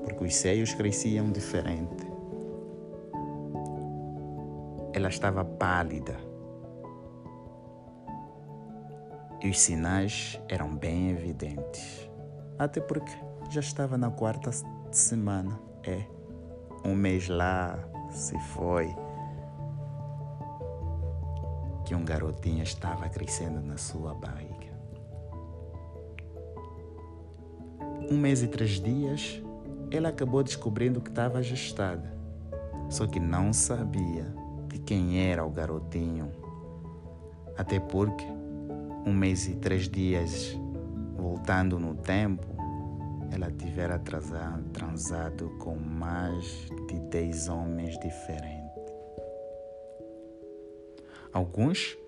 porque 0.03 0.25
os 0.25 0.35
seios 0.35 0.75
cresciam 0.75 1.31
diferente. 1.31 2.05
Ela 4.93 5.09
estava 5.09 5.45
pálida. 5.45 6.17
E 9.41 9.49
os 9.49 9.61
sinais 9.61 10.41
eram 10.49 10.75
bem 10.75 11.11
evidentes. 11.11 12.11
Até 12.59 12.81
porque 12.81 13.13
já 13.49 13.61
estava 13.61 13.97
na 13.97 14.11
quarta 14.11 14.51
semana. 14.97 15.59
É, 15.85 16.03
um 16.85 16.95
mês 16.95 17.29
lá, 17.29 17.79
se 18.11 18.39
foi 18.39 18.95
que 21.85 21.95
um 21.95 22.05
garotinho 22.05 22.63
estava 22.63 23.09
crescendo 23.09 23.61
na 23.61 23.77
sua 23.77 24.13
barriga. 24.15 24.75
Um 28.11 28.17
mês 28.19 28.43
e 28.43 28.49
três 28.49 28.81
dias, 28.81 29.43
ela 29.91 30.09
acabou 30.09 30.43
descobrindo 30.43 31.01
que 31.01 31.11
estava 31.11 31.43
gestada, 31.43 32.13
só 32.89 33.07
que 33.07 33.21
não 33.21 33.53
sabia 33.53 34.27
de 34.69 34.79
quem 34.79 35.21
era 35.29 35.45
o 35.45 35.51
garotinho. 35.51 36.31
Até 37.57 37.79
porque, 37.79 38.27
um 39.05 39.13
mês 39.13 39.47
e 39.47 39.55
três 39.57 39.89
dias 39.89 40.59
voltando 41.17 41.79
no 41.79 41.95
tempo, 41.95 42.56
ela 43.37 43.51
tivera 43.51 44.01
transado 44.73 45.51
com 45.59 45.77
mais 45.77 46.67
de 46.89 46.99
dez 47.11 47.49
homens 47.49 47.99
diferentes. 47.99 48.57
Alguns 51.33 51.99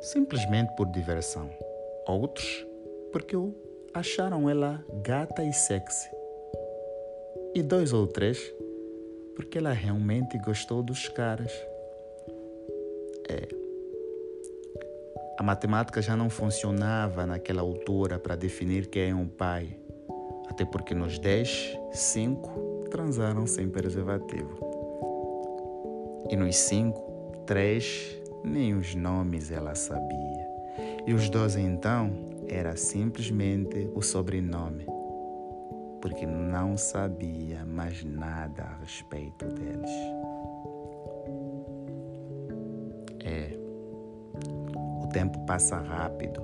simplesmente 0.00 0.76
por 0.76 0.86
diversão, 0.86 1.50
outros 2.06 2.64
porque 3.10 3.34
acharam 3.92 4.48
ela 4.48 4.84
gata 5.02 5.42
e 5.42 5.52
sexy, 5.52 6.08
e 7.52 7.62
dois 7.64 7.92
ou 7.92 8.06
três 8.06 8.38
porque 9.34 9.58
ela 9.58 9.72
realmente 9.72 10.38
gostou 10.38 10.84
dos 10.84 11.08
caras. 11.08 11.52
É. 13.28 13.48
A 15.36 15.42
matemática 15.42 16.00
já 16.00 16.16
não 16.16 16.30
funcionava 16.30 17.26
naquela 17.26 17.60
altura 17.60 18.20
para 18.20 18.36
definir 18.36 18.86
quem 18.86 19.10
é 19.10 19.14
um 19.14 19.26
pai 19.26 19.76
até 20.48 20.64
porque 20.64 20.94
nos 20.94 21.18
10, 21.18 21.78
5 21.92 22.86
transaram 22.90 23.46
sem 23.46 23.68
preservativo. 23.68 24.58
E 26.30 26.36
nos 26.36 26.56
5, 26.56 27.42
3 27.46 28.22
nem 28.44 28.74
os 28.74 28.94
nomes 28.94 29.50
ela 29.50 29.74
sabia. 29.74 30.46
E 31.06 31.14
os 31.14 31.28
12 31.28 31.60
então 31.60 32.10
era 32.48 32.76
simplesmente 32.76 33.90
o 33.94 34.02
sobrenome. 34.02 34.86
porque 36.00 36.24
não 36.24 36.76
sabia 36.76 37.64
mais 37.64 38.04
nada 38.04 38.62
a 38.62 38.76
respeito 38.76 39.44
deles. 39.46 39.90
É, 43.24 43.58
o 45.02 45.08
tempo 45.08 45.38
passa 45.46 45.78
rápido 45.78 46.42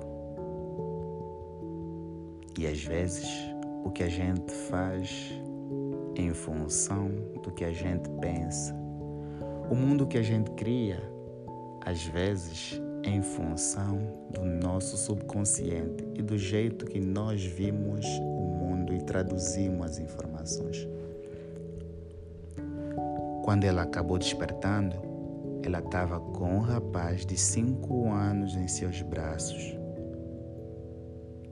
e 2.57 2.67
às 2.67 2.83
vezes 2.83 3.52
o 3.83 3.91
que 3.91 4.03
a 4.03 4.09
gente 4.09 4.51
faz 4.51 5.31
em 6.15 6.33
função 6.33 7.09
do 7.43 7.51
que 7.51 7.65
a 7.65 7.71
gente 7.71 8.09
pensa, 8.21 8.73
o 9.69 9.75
mundo 9.75 10.07
que 10.07 10.17
a 10.17 10.21
gente 10.21 10.51
cria, 10.51 11.01
às 11.85 12.03
vezes 12.05 12.81
em 13.03 13.21
função 13.21 13.99
do 14.29 14.45
nosso 14.45 14.95
subconsciente 14.95 16.05
e 16.15 16.21
do 16.21 16.37
jeito 16.37 16.85
que 16.85 16.99
nós 16.99 17.43
vimos 17.43 18.05
o 18.05 18.41
mundo 18.41 18.93
e 18.93 19.01
traduzimos 19.01 19.85
as 19.85 19.99
informações. 19.99 20.87
Quando 23.43 23.65
ela 23.65 23.81
acabou 23.81 24.17
despertando, 24.17 24.95
ela 25.63 25.79
estava 25.79 26.19
com 26.19 26.57
um 26.57 26.59
rapaz 26.59 27.25
de 27.25 27.37
cinco 27.37 28.09
anos 28.09 28.55
em 28.55 28.67
seus 28.67 29.01
braços. 29.01 29.77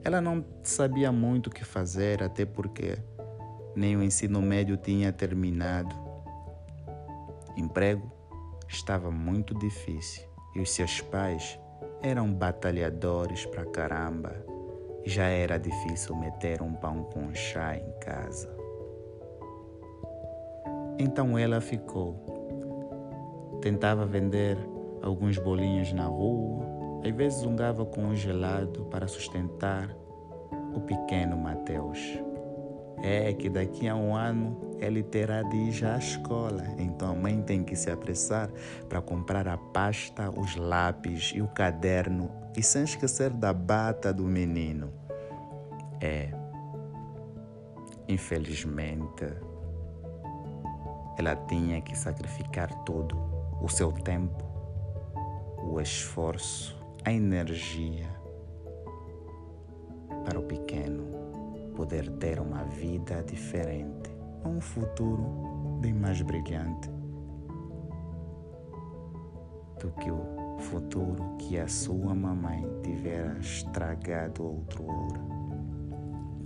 Ela 0.04 0.20
não 0.20 0.44
sabia 0.62 1.12
muito 1.12 1.46
o 1.46 1.50
que 1.50 1.64
fazer, 1.64 2.22
até 2.22 2.44
porque 2.44 2.98
nem 3.76 3.96
o 3.96 4.02
ensino 4.02 4.42
médio 4.42 4.76
tinha 4.76 5.12
terminado. 5.12 5.94
Emprego 7.56 8.10
estava 8.68 9.10
muito 9.10 9.54
difícil 9.54 10.24
e 10.54 10.60
os 10.60 10.70
seus 10.70 11.00
pais 11.00 11.58
eram 12.02 12.32
batalhadores 12.32 13.46
pra 13.46 13.64
caramba. 13.64 14.34
Já 15.04 15.26
era 15.26 15.58
difícil 15.58 16.16
meter 16.16 16.62
um 16.62 16.74
pão 16.74 17.04
com 17.04 17.32
chá 17.34 17.76
em 17.76 17.92
casa. 18.00 18.54
Então 20.98 21.38
ela 21.38 21.60
ficou. 21.60 23.60
Tentava 23.60 24.04
vender 24.04 24.58
alguns 25.02 25.38
bolinhos 25.38 25.92
na 25.92 26.06
rua, 26.06 26.64
às 27.04 27.14
vezes 27.14 27.40
zungava 27.40 27.84
com 27.84 28.02
um 28.02 28.16
gelado 28.16 28.84
para 28.86 29.06
sustentar 29.06 29.94
o 30.74 30.80
pequeno 30.80 31.36
Mateus 31.36 31.98
é 33.02 33.32
que 33.32 33.50
daqui 33.50 33.88
a 33.88 33.96
um 33.96 34.14
ano 34.14 34.76
ele 34.78 35.02
terá 35.02 35.42
de 35.42 35.56
ir 35.56 35.72
já 35.72 35.96
à 35.96 35.98
escola. 35.98 36.62
Então 36.78 37.10
a 37.10 37.14
mãe 37.14 37.42
tem 37.42 37.64
que 37.64 37.74
se 37.74 37.90
apressar 37.90 38.48
para 38.88 39.02
comprar 39.02 39.48
a 39.48 39.56
pasta, 39.56 40.30
os 40.30 40.54
lápis 40.56 41.32
e 41.34 41.42
o 41.42 41.48
caderno 41.48 42.30
e 42.56 42.62
sem 42.62 42.84
esquecer 42.84 43.30
da 43.30 43.52
bata 43.52 44.12
do 44.12 44.22
menino. 44.22 44.92
É. 46.00 46.30
Infelizmente, 48.08 49.24
ela 51.18 51.34
tinha 51.48 51.80
que 51.80 51.96
sacrificar 51.96 52.72
todo 52.84 53.16
o 53.60 53.68
seu 53.68 53.92
tempo, 53.92 54.44
o 55.62 55.80
esforço, 55.80 56.81
a 57.04 57.12
energia 57.12 58.08
para 60.24 60.38
o 60.38 60.42
pequeno 60.44 61.04
poder 61.74 62.08
ter 62.18 62.38
uma 62.38 62.62
vida 62.64 63.22
diferente, 63.24 64.10
um 64.44 64.60
futuro 64.60 65.78
bem 65.80 65.92
mais 65.92 66.22
brilhante 66.22 66.88
do 69.80 69.90
que 69.98 70.10
o 70.10 70.58
futuro 70.60 71.36
que 71.38 71.58
a 71.58 71.66
sua 71.66 72.14
mamãe 72.14 72.64
tivera 72.82 73.36
estragado 73.38 74.44
outro 74.44 74.84
hora 74.84 75.20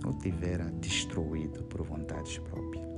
ou 0.07 0.13
tivera 0.13 0.65
destruído 0.79 1.63
por 1.65 1.83
vontades 1.83 2.39
próprias. 2.39 2.96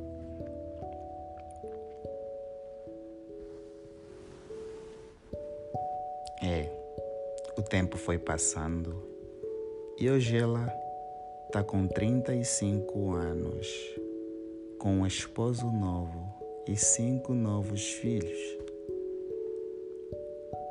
Tempo 7.70 7.98
foi 7.98 8.18
passando 8.18 8.96
e 9.96 10.10
hoje 10.10 10.36
ela 10.36 10.68
está 11.46 11.64
com 11.64 11.88
35 11.88 13.12
anos, 13.14 13.68
com 14.80 14.90
um 14.90 15.06
esposo 15.06 15.68
novo 15.68 16.34
e 16.68 16.76
cinco 16.76 17.32
novos 17.34 17.86
filhos, 17.92 18.40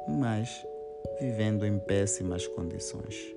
mas 0.09 0.67
vivendo 1.21 1.65
em 1.65 1.79
péssimas 1.79 2.49
condições. 2.49 3.33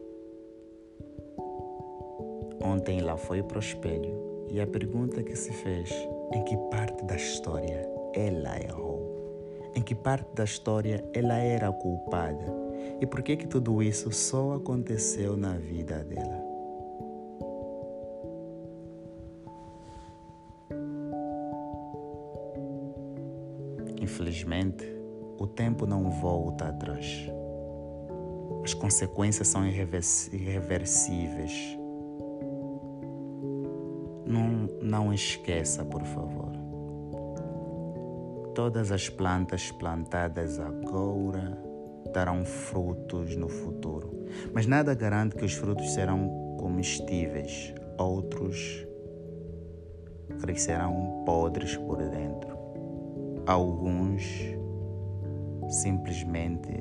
Ontem 2.63 3.00
ela 3.00 3.15
foi 3.15 3.43
para 3.43 3.58
o 3.58 3.62
espelho 3.62 4.47
e 4.50 4.60
a 4.60 4.65
pergunta 4.65 5.21
que 5.21 5.36
se 5.36 5.52
fez: 5.52 5.91
em 6.34 6.43
que 6.45 6.58
parte 6.71 7.06
da 7.06 7.15
história 7.15 7.88
ela 8.15 8.60
errou? 8.60 9.71
Em 9.76 9.84
que 9.84 9.93
parte 9.93 10.34
da 10.34 10.45
história 10.45 11.04
ela 11.13 11.38
era 11.38 11.71
culpada? 11.71 12.61
E 13.01 13.07
por 13.07 13.23
que 13.23 13.35
que 13.35 13.47
tudo 13.47 13.81
isso 13.81 14.11
só 14.11 14.53
aconteceu 14.53 15.35
na 15.35 15.57
vida 15.57 16.03
dela? 16.03 16.39
Infelizmente, 23.99 24.85
o 25.39 25.47
tempo 25.47 25.87
não 25.87 26.11
volta 26.11 26.67
atrás. 26.67 27.27
As 28.63 28.75
consequências 28.75 29.47
são 29.47 29.65
irreversíveis. 29.65 31.75
Não, 34.25 34.69
não 34.81 35.13
esqueça, 35.13 35.83
por 35.83 36.03
favor. 36.03 36.51
Todas 38.53 38.91
as 38.91 39.09
plantas 39.09 39.71
plantadas 39.71 40.59
agora 40.59 41.70
darão 42.12 42.45
frutos 42.45 43.36
no 43.36 43.50
futuro, 43.50 44.26
mas 44.54 44.65
nada 44.65 44.93
garante 44.93 45.36
que 45.36 45.45
os 45.45 45.54
frutos 45.54 45.93
serão 45.93 46.58
comestíveis. 46.60 47.74
Outros 47.97 48.86
crescerão 50.39 51.24
podres 51.26 51.76
por 51.78 51.97
dentro. 51.97 52.58
Alguns 53.45 54.24
simplesmente 55.69 56.71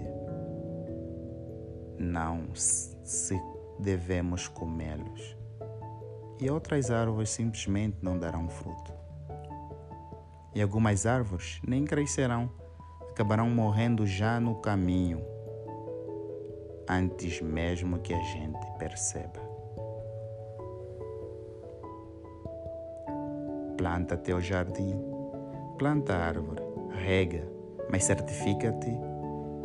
não 1.98 2.54
se 2.54 3.40
devemos 3.78 4.48
comê-los. 4.48 5.36
E 6.40 6.50
outras 6.50 6.90
árvores 6.90 7.30
simplesmente 7.30 7.98
não 8.00 8.18
darão 8.18 8.48
fruto. 8.48 8.92
E 10.54 10.62
algumas 10.62 11.06
árvores 11.06 11.60
nem 11.66 11.84
crescerão, 11.84 12.50
acabarão 13.20 13.50
morrendo 13.50 14.06
já 14.06 14.40
no 14.40 14.54
caminho, 14.54 15.22
antes 16.88 17.42
mesmo 17.42 17.98
que 17.98 18.14
a 18.14 18.22
gente 18.22 18.66
perceba. 18.78 19.38
Planta 23.76 24.16
teu 24.16 24.40
jardim 24.40 24.98
Planta 25.76 26.14
a 26.14 26.28
árvore, 26.28 26.62
rega, 26.92 27.46
mas 27.90 28.04
certifica-te 28.04 28.90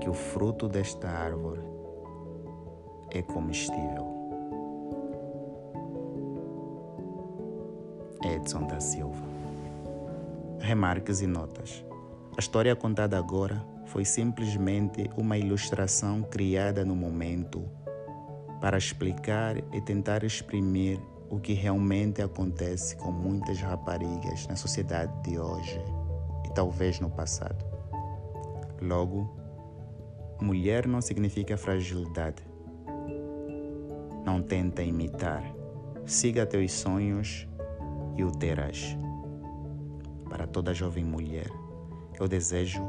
que 0.01 0.09
o 0.09 0.13
fruto 0.13 0.67
desta 0.67 1.07
árvore 1.07 1.61
é 3.11 3.21
comestível. 3.21 4.05
Edson 8.21 8.67
da 8.67 8.81
Silva. 8.81 9.23
Remarques 10.59 11.21
e 11.21 11.27
notas. 11.27 11.85
A 12.37 12.39
história 12.39 12.75
contada 12.75 13.17
agora 13.17 13.65
foi 13.85 14.03
simplesmente 14.03 15.09
uma 15.15 15.37
ilustração 15.37 16.21
criada 16.23 16.83
no 16.83 16.95
momento 16.95 17.63
para 18.59 18.77
explicar 18.77 19.57
e 19.73 19.81
tentar 19.81 20.23
exprimir 20.23 20.99
o 21.29 21.39
que 21.39 21.53
realmente 21.53 22.21
acontece 22.21 22.95
com 22.97 23.11
muitas 23.11 23.59
raparigas 23.59 24.47
na 24.47 24.55
sociedade 24.55 25.11
de 25.23 25.39
hoje 25.39 25.81
talvez 26.55 26.99
no 26.99 27.09
passado. 27.09 27.63
Logo, 28.81 29.29
mulher 30.41 30.87
não 30.87 31.01
significa 31.01 31.57
fragilidade. 31.57 32.41
Não 34.25 34.41
tenta 34.41 34.81
imitar. 34.81 35.43
Siga 36.05 36.45
teus 36.45 36.71
sonhos 36.71 37.47
e 38.15 38.23
o 38.23 38.31
terás. 38.31 38.97
Para 40.29 40.47
toda 40.47 40.73
jovem 40.73 41.03
mulher, 41.03 41.49
eu 42.19 42.28
desejo 42.28 42.82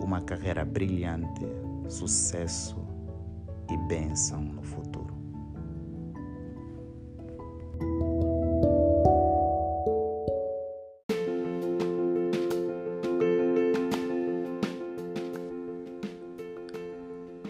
uma 0.00 0.20
carreira 0.20 0.64
brilhante, 0.64 1.46
sucesso 1.88 2.76
e 3.70 3.76
bênção 3.88 4.40
no 4.40 4.62
futuro. 4.62 5.16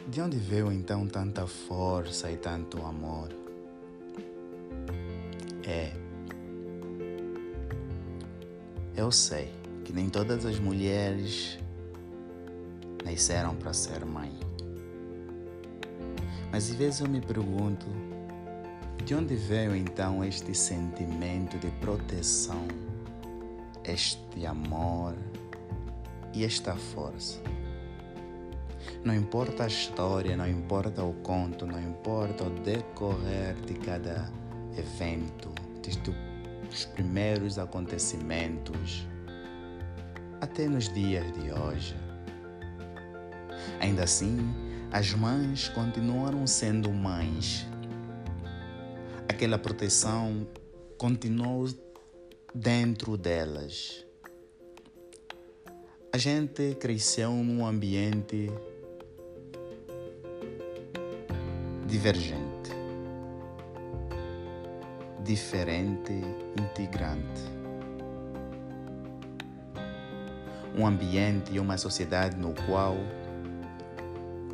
De 0.08 0.20
onde 0.20 0.36
veio 0.36 0.72
então 0.72 1.06
tanta 1.06 1.46
força 1.46 2.30
e 2.30 2.36
tanto 2.36 2.84
amor? 2.84 3.28
É, 5.64 5.92
Eu 8.98 9.12
sei 9.12 9.57
que 9.88 9.94
nem 9.94 10.10
todas 10.10 10.44
as 10.44 10.58
mulheres 10.58 11.58
nasceram 13.02 13.56
para 13.56 13.72
ser 13.72 14.04
mãe. 14.04 14.38
Mas 16.52 16.68
às 16.68 16.76
vezes 16.76 17.00
eu 17.00 17.08
me 17.08 17.22
pergunto 17.22 17.86
de 19.02 19.14
onde 19.14 19.34
veio 19.34 19.74
então 19.74 20.22
este 20.22 20.54
sentimento 20.54 21.56
de 21.56 21.70
proteção, 21.80 22.68
este 23.82 24.44
amor 24.44 25.14
e 26.34 26.44
esta 26.44 26.76
força? 26.76 27.40
Não 29.02 29.14
importa 29.14 29.64
a 29.64 29.68
história, 29.68 30.36
não 30.36 30.46
importa 30.46 31.02
o 31.02 31.14
conto, 31.22 31.66
não 31.66 31.80
importa 31.80 32.44
o 32.44 32.50
decorrer 32.50 33.54
de 33.64 33.72
cada 33.72 34.30
evento, 34.76 35.48
desde 35.82 36.14
os 36.70 36.84
primeiros 36.84 37.58
acontecimentos 37.58 39.08
até 40.40 40.68
nos 40.68 40.92
dias 40.92 41.26
de 41.32 41.52
hoje. 41.52 41.96
Ainda 43.80 44.04
assim, 44.04 44.38
as 44.92 45.12
mães 45.12 45.68
continuaram 45.68 46.46
sendo 46.46 46.90
mães. 46.90 47.66
Aquela 49.28 49.58
proteção 49.58 50.46
continuou 50.96 51.68
dentro 52.54 53.16
delas. 53.16 54.04
A 56.12 56.16
gente 56.16 56.74
cresceu 56.76 57.30
num 57.30 57.66
ambiente 57.66 58.50
divergente, 61.86 62.70
diferente, 65.22 66.12
integrante. 66.58 67.57
Um 70.78 70.86
ambiente 70.86 71.52
e 71.52 71.58
uma 71.58 71.76
sociedade 71.76 72.36
no 72.36 72.54
qual 72.54 72.96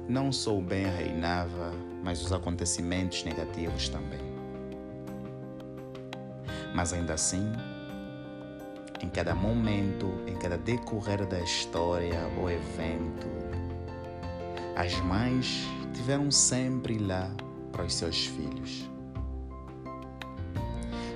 não 0.09 0.33
só 0.33 0.57
o 0.57 0.63
bem 0.63 0.87
reinava, 0.87 1.73
mas 2.03 2.23
os 2.23 2.33
acontecimentos 2.33 3.23
negativos 3.25 3.91
também. 3.91 4.21
Mas 6.75 6.95
ainda 6.95 7.13
assim, 7.13 7.53
em 9.03 9.09
cada 9.11 9.35
momento, 9.35 10.11
em 10.27 10.35
cada 10.35 10.57
decorrer 10.57 11.27
da 11.27 11.41
história 11.41 12.19
ou 12.39 12.51
evento, 12.51 13.29
as 14.77 14.99
mães 15.01 15.67
estiveram 15.93 16.31
sempre 16.31 16.97
lá 16.97 17.31
para 17.71 17.85
os 17.85 17.95
seus 17.95 18.25
filhos. 18.25 18.91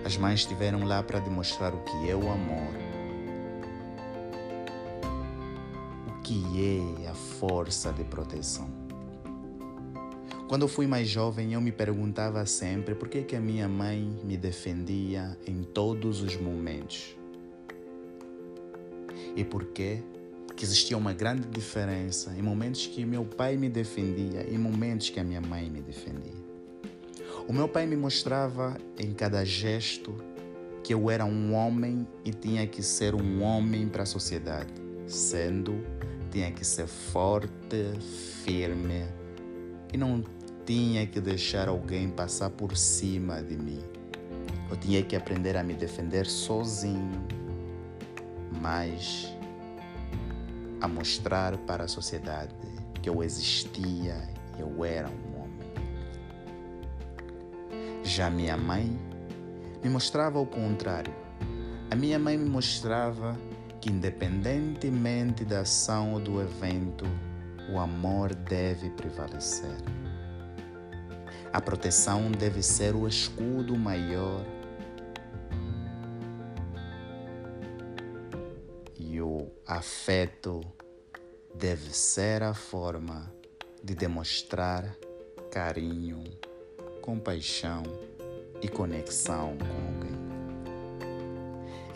As 0.04 0.18
mães 0.18 0.40
estiveram 0.40 0.84
lá 0.84 1.02
para 1.02 1.18
demonstrar 1.18 1.72
o 1.72 1.78
que 1.78 2.10
é 2.10 2.14
o 2.14 2.30
amor, 2.30 2.87
que 6.28 7.00
é 7.02 7.08
a 7.08 7.14
força 7.14 7.90
de 7.90 8.04
proteção. 8.04 8.68
Quando 10.46 10.62
eu 10.62 10.68
fui 10.68 10.86
mais 10.86 11.08
jovem, 11.08 11.54
eu 11.54 11.60
me 11.60 11.72
perguntava 11.72 12.44
sempre 12.44 12.94
por 12.94 13.08
que, 13.08 13.22
que 13.22 13.34
a 13.34 13.40
minha 13.40 13.66
mãe 13.66 14.20
me 14.22 14.36
defendia 14.36 15.38
em 15.46 15.62
todos 15.62 16.20
os 16.20 16.36
momentos. 16.36 17.16
E 19.34 19.42
por 19.42 19.64
que 19.68 20.02
que 20.54 20.64
existia 20.64 20.98
uma 20.98 21.14
grande 21.14 21.48
diferença 21.48 22.34
em 22.36 22.42
momentos 22.42 22.86
que 22.86 23.06
meu 23.06 23.24
pai 23.24 23.56
me 23.56 23.70
defendia 23.70 24.44
e 24.46 24.58
momentos 24.58 25.08
que 25.08 25.18
a 25.18 25.24
minha 25.24 25.40
mãe 25.40 25.70
me 25.70 25.80
defendia. 25.80 26.34
O 27.46 27.54
meu 27.54 27.68
pai 27.68 27.86
me 27.86 27.96
mostrava 27.96 28.76
em 28.98 29.14
cada 29.14 29.44
gesto 29.46 30.14
que 30.84 30.92
eu 30.92 31.10
era 31.10 31.24
um 31.24 31.54
homem 31.54 32.06
e 32.22 32.32
tinha 32.32 32.66
que 32.66 32.82
ser 32.82 33.14
um 33.14 33.42
homem 33.42 33.88
para 33.88 34.02
a 34.02 34.06
sociedade, 34.06 34.74
sendo 35.06 35.97
tinha 36.30 36.50
que 36.52 36.64
ser 36.64 36.86
forte, 36.86 37.94
firme 38.44 39.06
e 39.92 39.96
não 39.96 40.22
tinha 40.64 41.06
que 41.06 41.20
deixar 41.20 41.68
alguém 41.68 42.10
passar 42.10 42.50
por 42.50 42.76
cima 42.76 43.42
de 43.42 43.56
mim. 43.56 43.82
Eu 44.70 44.76
tinha 44.76 45.02
que 45.02 45.16
aprender 45.16 45.56
a 45.56 45.62
me 45.62 45.72
defender 45.72 46.26
sozinho, 46.26 47.26
mas 48.60 49.34
a 50.80 50.86
mostrar 50.86 51.56
para 51.58 51.84
a 51.84 51.88
sociedade 51.88 52.54
que 53.02 53.08
eu 53.08 53.22
existia, 53.22 54.28
eu 54.58 54.84
era 54.84 55.08
um 55.08 55.40
homem. 55.40 55.72
Já 58.04 58.28
minha 58.28 58.56
mãe 58.56 58.98
me 59.82 59.88
mostrava 59.88 60.38
o 60.38 60.46
contrário. 60.46 61.14
A 61.90 61.96
minha 61.96 62.18
mãe 62.18 62.36
me 62.36 62.44
mostrava 62.44 63.38
que, 63.80 63.90
independentemente 63.90 65.44
da 65.44 65.60
ação 65.60 66.14
ou 66.14 66.20
do 66.20 66.40
evento, 66.40 67.04
o 67.72 67.78
amor 67.78 68.34
deve 68.34 68.90
prevalecer. 68.90 69.76
A 71.52 71.60
proteção 71.60 72.30
deve 72.30 72.62
ser 72.62 72.94
o 72.94 73.06
escudo 73.06 73.76
maior 73.76 74.44
Afeto 79.70 80.62
deve 81.54 81.94
ser 81.94 82.42
a 82.42 82.54
forma 82.54 83.30
de 83.84 83.94
demonstrar 83.94 84.96
carinho, 85.52 86.24
compaixão 87.02 87.82
e 88.62 88.66
conexão 88.66 89.58
com 89.58 89.94
alguém. 89.94 90.17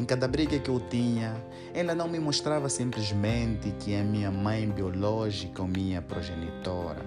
Em 0.03 0.05
cada 0.05 0.27
briga 0.27 0.59
que 0.59 0.69
eu 0.69 0.81
tinha, 0.81 1.33
ela 1.73 1.95
não 1.95 2.09
me 2.09 2.19
mostrava 2.19 2.69
simplesmente 2.69 3.71
que 3.79 3.95
é 3.95 4.03
minha 4.03 4.33
mãe 4.33 4.69
biológica 4.69 5.63
ou 5.63 5.69
minha 5.69 6.03
progenitora. 6.03 7.07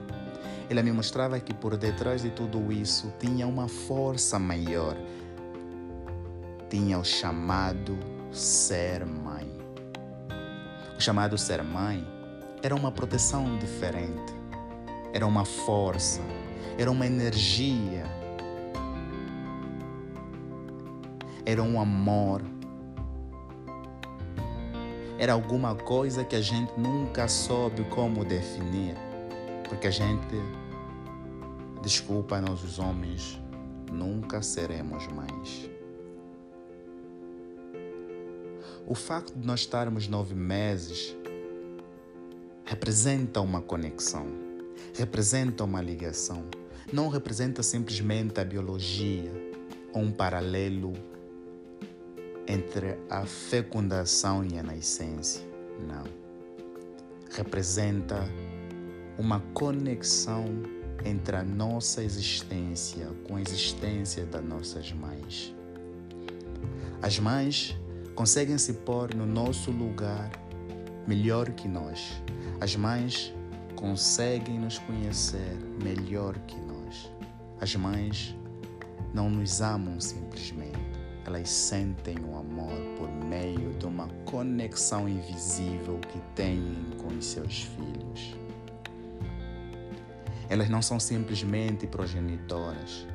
Ela 0.69 0.81
me 0.81 0.93
mostrava 0.93 1.37
que 1.41 1.53
por 1.53 1.75
detrás 1.75 2.21
de 2.21 2.29
tudo 2.29 2.71
isso 2.71 3.11
tinha 3.19 3.45
uma 3.45 3.67
força 3.67 4.39
maior. 4.39 4.95
Tinha 6.69 6.97
o 6.97 7.03
chamado 7.03 7.99
ser 8.31 9.05
mãe. 9.05 9.45
O 10.97 11.01
chamado 11.01 11.37
ser 11.37 11.61
mãe 11.63 12.01
era 12.63 12.73
uma 12.73 12.93
proteção 12.93 13.57
diferente, 13.57 14.33
era 15.13 15.27
uma 15.27 15.43
força, 15.43 16.21
era 16.77 16.89
uma 16.89 17.05
energia, 17.05 18.05
era 21.45 21.61
um 21.61 21.79
amor, 21.79 22.54
era 25.17 25.33
alguma 25.33 25.75
coisa 25.75 26.23
que 26.23 26.35
a 26.35 26.41
gente 26.41 26.71
nunca 26.77 27.27
soube 27.27 27.83
como 27.85 28.25
definir, 28.25 28.95
porque 29.69 29.87
a 29.87 29.91
gente, 29.91 30.35
desculpa 31.81 32.41
nós 32.41 32.63
os 32.63 32.79
homens, 32.79 33.39
nunca 33.91 34.41
seremos 34.41 35.07
mães. 35.07 35.69
O 38.87 38.93
facto 38.93 39.33
de 39.33 39.47
nós 39.47 39.61
estarmos 39.61 40.07
nove 40.07 40.35
meses 40.35 41.15
representa 42.65 43.41
uma 43.41 43.61
conexão, 43.61 44.27
representa 44.95 45.63
uma 45.63 45.81
ligação. 45.81 46.43
Não 46.93 47.09
representa 47.09 47.63
simplesmente 47.63 48.39
a 48.39 48.45
biologia 48.45 49.31
ou 49.91 50.03
um 50.03 50.11
paralelo 50.11 50.93
entre 52.47 52.97
a 53.09 53.25
fecundação 53.25 54.45
e 54.45 54.57
a 54.57 54.63
nascença. 54.63 55.41
Não. 55.87 56.03
Representa 57.31 58.23
uma 59.17 59.39
conexão 59.53 60.45
entre 61.03 61.35
a 61.35 61.43
nossa 61.43 62.03
existência 62.03 63.07
com 63.27 63.35
a 63.35 63.41
existência 63.41 64.25
das 64.25 64.43
nossas 64.43 64.91
mães. 64.91 65.53
As 67.01 67.19
mães 67.19 67.77
conseguem 68.15 68.57
se 68.57 68.73
pôr 68.73 69.13
no 69.13 69.25
nosso 69.25 69.69
lugar 69.71 70.31
melhor 71.07 71.51
que 71.51 71.67
nós. 71.67 72.21
As 72.59 72.75
mães 72.75 73.33
conseguem 73.75 74.59
nos 74.59 74.79
conhecer 74.79 75.57
melhor 75.83 76.37
que 76.47 76.59
nós. 76.61 77.11
As 77.59 77.75
mães 77.75 78.35
não 79.13 79.29
nos 79.29 79.61
amam 79.61 79.99
simplesmente, 79.99 80.77
elas 81.25 81.49
sentem 81.49 82.17
o 82.19 82.37
amor 82.37 82.77
por 82.97 83.09
meio 83.09 83.73
de 83.73 83.85
uma 83.87 84.07
conexão 84.25 85.09
invisível 85.09 85.99
que 85.99 86.19
têm 86.35 86.85
com 87.01 87.07
os 87.07 87.25
seus 87.25 87.63
filhos. 87.63 88.35
Elas 90.47 90.69
não 90.69 90.81
são 90.83 90.99
simplesmente 90.99 91.87
progenitoras, 91.87 93.07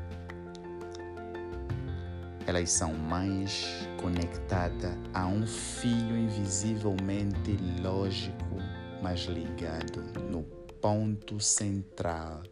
elas 2.46 2.72
são 2.72 2.92
mães 2.92 3.86
conectadas 4.00 4.92
a 5.14 5.26
um 5.28 5.46
fio 5.46 6.16
invisivelmente 6.16 7.56
lógico, 7.80 8.56
mas 9.00 9.20
ligado 9.20 10.02
no 10.28 10.42
ponto 10.80 11.38
central 11.38 12.42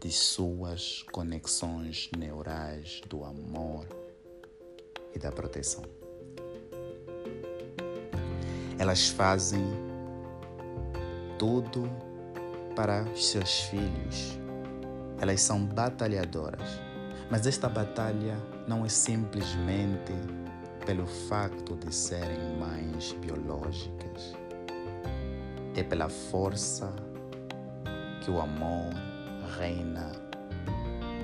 de 0.00 0.10
suas 0.10 1.02
conexões 1.12 2.08
neurais 2.16 3.02
do 3.06 3.22
amor 3.22 3.99
e 5.14 5.18
da 5.18 5.30
proteção. 5.30 5.82
Elas 8.78 9.08
fazem 9.08 9.64
tudo 11.38 11.90
para 12.74 13.02
os 13.04 13.26
seus 13.26 13.60
filhos. 13.62 14.38
Elas 15.20 15.42
são 15.42 15.64
batalhadoras. 15.64 16.80
Mas 17.30 17.46
esta 17.46 17.68
batalha 17.68 18.36
não 18.66 18.84
é 18.84 18.88
simplesmente 18.88 20.12
pelo 20.84 21.06
facto 21.06 21.76
de 21.76 21.94
serem 21.94 22.56
mães 22.58 23.12
biológicas. 23.20 24.34
É 25.76 25.82
pela 25.82 26.08
força 26.08 26.92
que 28.24 28.30
o 28.30 28.40
amor 28.40 28.90
reina 29.58 30.10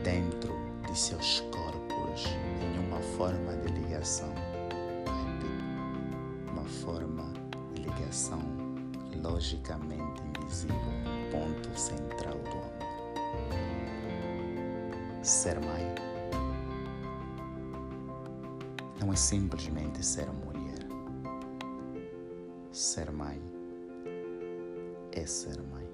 dentro 0.05 0.55
de 0.87 0.97
seus 0.97 1.41
corpos 1.41 2.27
em 2.63 2.79
uma 2.87 3.01
forma 3.17 3.57
de 3.57 3.73
Uma 6.53 6.65
forma 6.65 7.25
de 7.75 7.83
ligação 7.83 8.39
logicamente 9.21 10.23
invisível, 10.23 10.77
ponto 11.33 11.77
central 11.77 12.35
do 12.35 12.51
amor. 12.51 12.73
Ser 15.23 15.59
mãe 15.59 15.93
não 19.01 19.13
é 19.13 19.17
simplesmente 19.17 20.07
ser 20.07 20.29
mulher. 20.31 20.87
Ser 22.71 23.11
mãe 23.11 23.43
é 25.11 25.27
ser 25.27 25.61
mãe. 25.63 25.86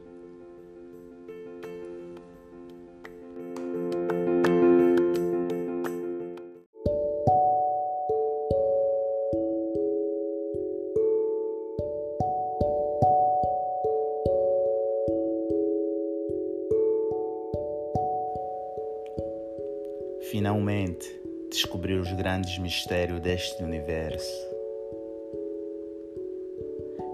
Grandes 22.42 22.58
mistérios 22.58 23.20
deste 23.20 23.62
universo. 23.62 24.48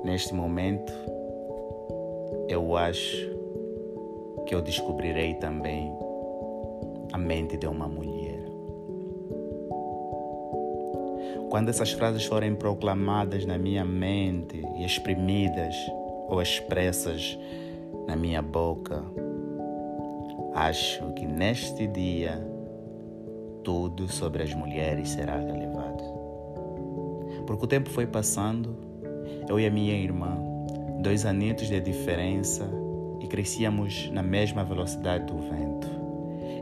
Neste 0.03 0.33
momento, 0.33 0.91
eu 2.49 2.75
acho 2.75 3.29
que 4.47 4.55
eu 4.55 4.63
descobrirei 4.63 5.35
também 5.35 5.93
a 7.13 7.19
mente 7.19 7.59
de 7.59 7.67
uma 7.67 7.87
mulher. 7.87 8.43
Quando 11.51 11.69
essas 11.69 11.93
frases 11.93 12.25
forem 12.25 12.55
proclamadas 12.55 13.45
na 13.45 13.59
minha 13.59 13.85
mente 13.85 14.65
e 14.77 14.85
exprimidas 14.85 15.75
ou 16.27 16.41
expressas 16.41 17.39
na 18.07 18.17
minha 18.17 18.41
boca, 18.41 19.05
acho 20.55 21.13
que 21.13 21.27
neste 21.27 21.87
dia 21.87 22.58
tudo 23.69 24.09
sobre 24.09 24.43
as 24.43 24.55
mulheres 24.55 25.11
será 25.11 25.37
relevado. 25.37 26.03
Porque 27.47 27.67
o 27.67 27.69
tempo 27.69 27.91
foi 27.91 28.07
passando, 28.07 28.75
eu 29.47 29.61
e 29.61 29.67
a 29.67 29.71
minha 29.71 29.93
irmã, 29.93 30.39
dois 31.03 31.27
anitos 31.27 31.69
de 31.69 31.79
diferença, 31.79 32.67
e 33.21 33.27
crescíamos 33.27 34.11
na 34.11 34.23
mesma 34.23 34.65
velocidade 34.65 35.27
do 35.27 35.37
vento. 35.37 35.87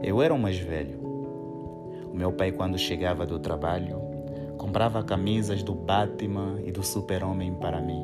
Eu 0.03 0.21
era 0.21 0.35
o 0.35 0.39
mais 0.39 0.59
velho. 0.59 0.99
O 2.13 2.17
meu 2.17 2.33
pai, 2.33 2.51
quando 2.51 2.77
chegava 2.77 3.25
do 3.25 3.39
trabalho, 3.39 4.01
comprava 4.59 5.01
camisas 5.05 5.63
do 5.63 5.77
Batman 5.77 6.59
e 6.65 6.73
do 6.73 6.83
Super-Homem 6.83 7.55
para 7.55 7.81
mim. 7.81 8.03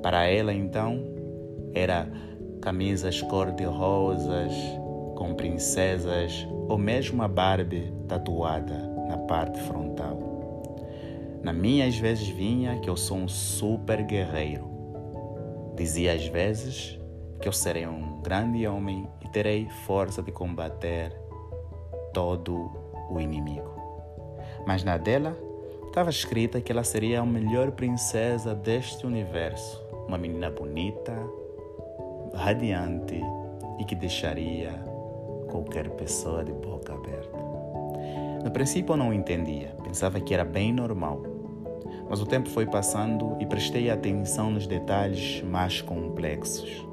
Para 0.00 0.26
ela, 0.26 0.54
então, 0.54 1.02
era 1.74 2.08
camisas 2.60 3.20
cor-de-rosas, 3.22 4.52
com 5.14 5.34
princesas 5.34 6.46
ou 6.68 6.78
mesmo 6.78 7.22
a 7.22 7.28
Barbie 7.28 7.92
tatuada 8.08 8.76
na 9.08 9.16
parte 9.18 9.60
frontal. 9.62 10.24
Na 11.42 11.52
minha 11.52 11.86
às 11.86 11.96
vezes 11.96 12.26
vinha 12.28 12.78
que 12.80 12.88
eu 12.88 12.96
sou 12.96 13.18
um 13.18 13.28
super 13.28 14.02
guerreiro. 14.02 14.64
Dizia 15.76 16.12
às 16.12 16.26
vezes 16.26 16.98
que 17.40 17.48
eu 17.48 17.52
serei 17.52 17.86
um 17.86 18.22
grande 18.22 18.66
homem 18.66 19.06
e 19.22 19.28
terei 19.28 19.68
força 19.86 20.22
de 20.22 20.32
combater 20.32 21.12
todo 22.12 22.70
o 23.10 23.20
inimigo. 23.20 23.74
Mas 24.66 24.82
na 24.82 24.96
dela 24.96 25.36
estava 25.86 26.10
escrita 26.10 26.60
que 26.60 26.72
ela 26.72 26.84
seria 26.84 27.20
a 27.20 27.26
melhor 27.26 27.72
princesa 27.72 28.54
deste 28.54 29.06
universo, 29.06 29.84
uma 30.08 30.16
menina 30.16 30.50
bonita, 30.50 31.14
radiante 32.34 33.20
e 33.78 33.84
que 33.84 33.94
deixaria 33.94 34.93
qualquer 35.54 35.88
pessoa 35.90 36.44
de 36.44 36.50
boca 36.50 36.92
aberta. 36.92 37.38
No 38.42 38.50
princípio 38.50 38.94
eu 38.94 38.96
não 38.96 39.14
entendia, 39.14 39.68
pensava 39.84 40.18
que 40.18 40.34
era 40.34 40.44
bem 40.44 40.72
normal. 40.72 41.22
Mas 42.10 42.20
o 42.20 42.26
tempo 42.26 42.48
foi 42.48 42.66
passando 42.66 43.36
e 43.38 43.46
prestei 43.46 43.88
atenção 43.88 44.50
nos 44.50 44.66
detalhes 44.66 45.42
mais 45.42 45.80
complexos. 45.80 46.84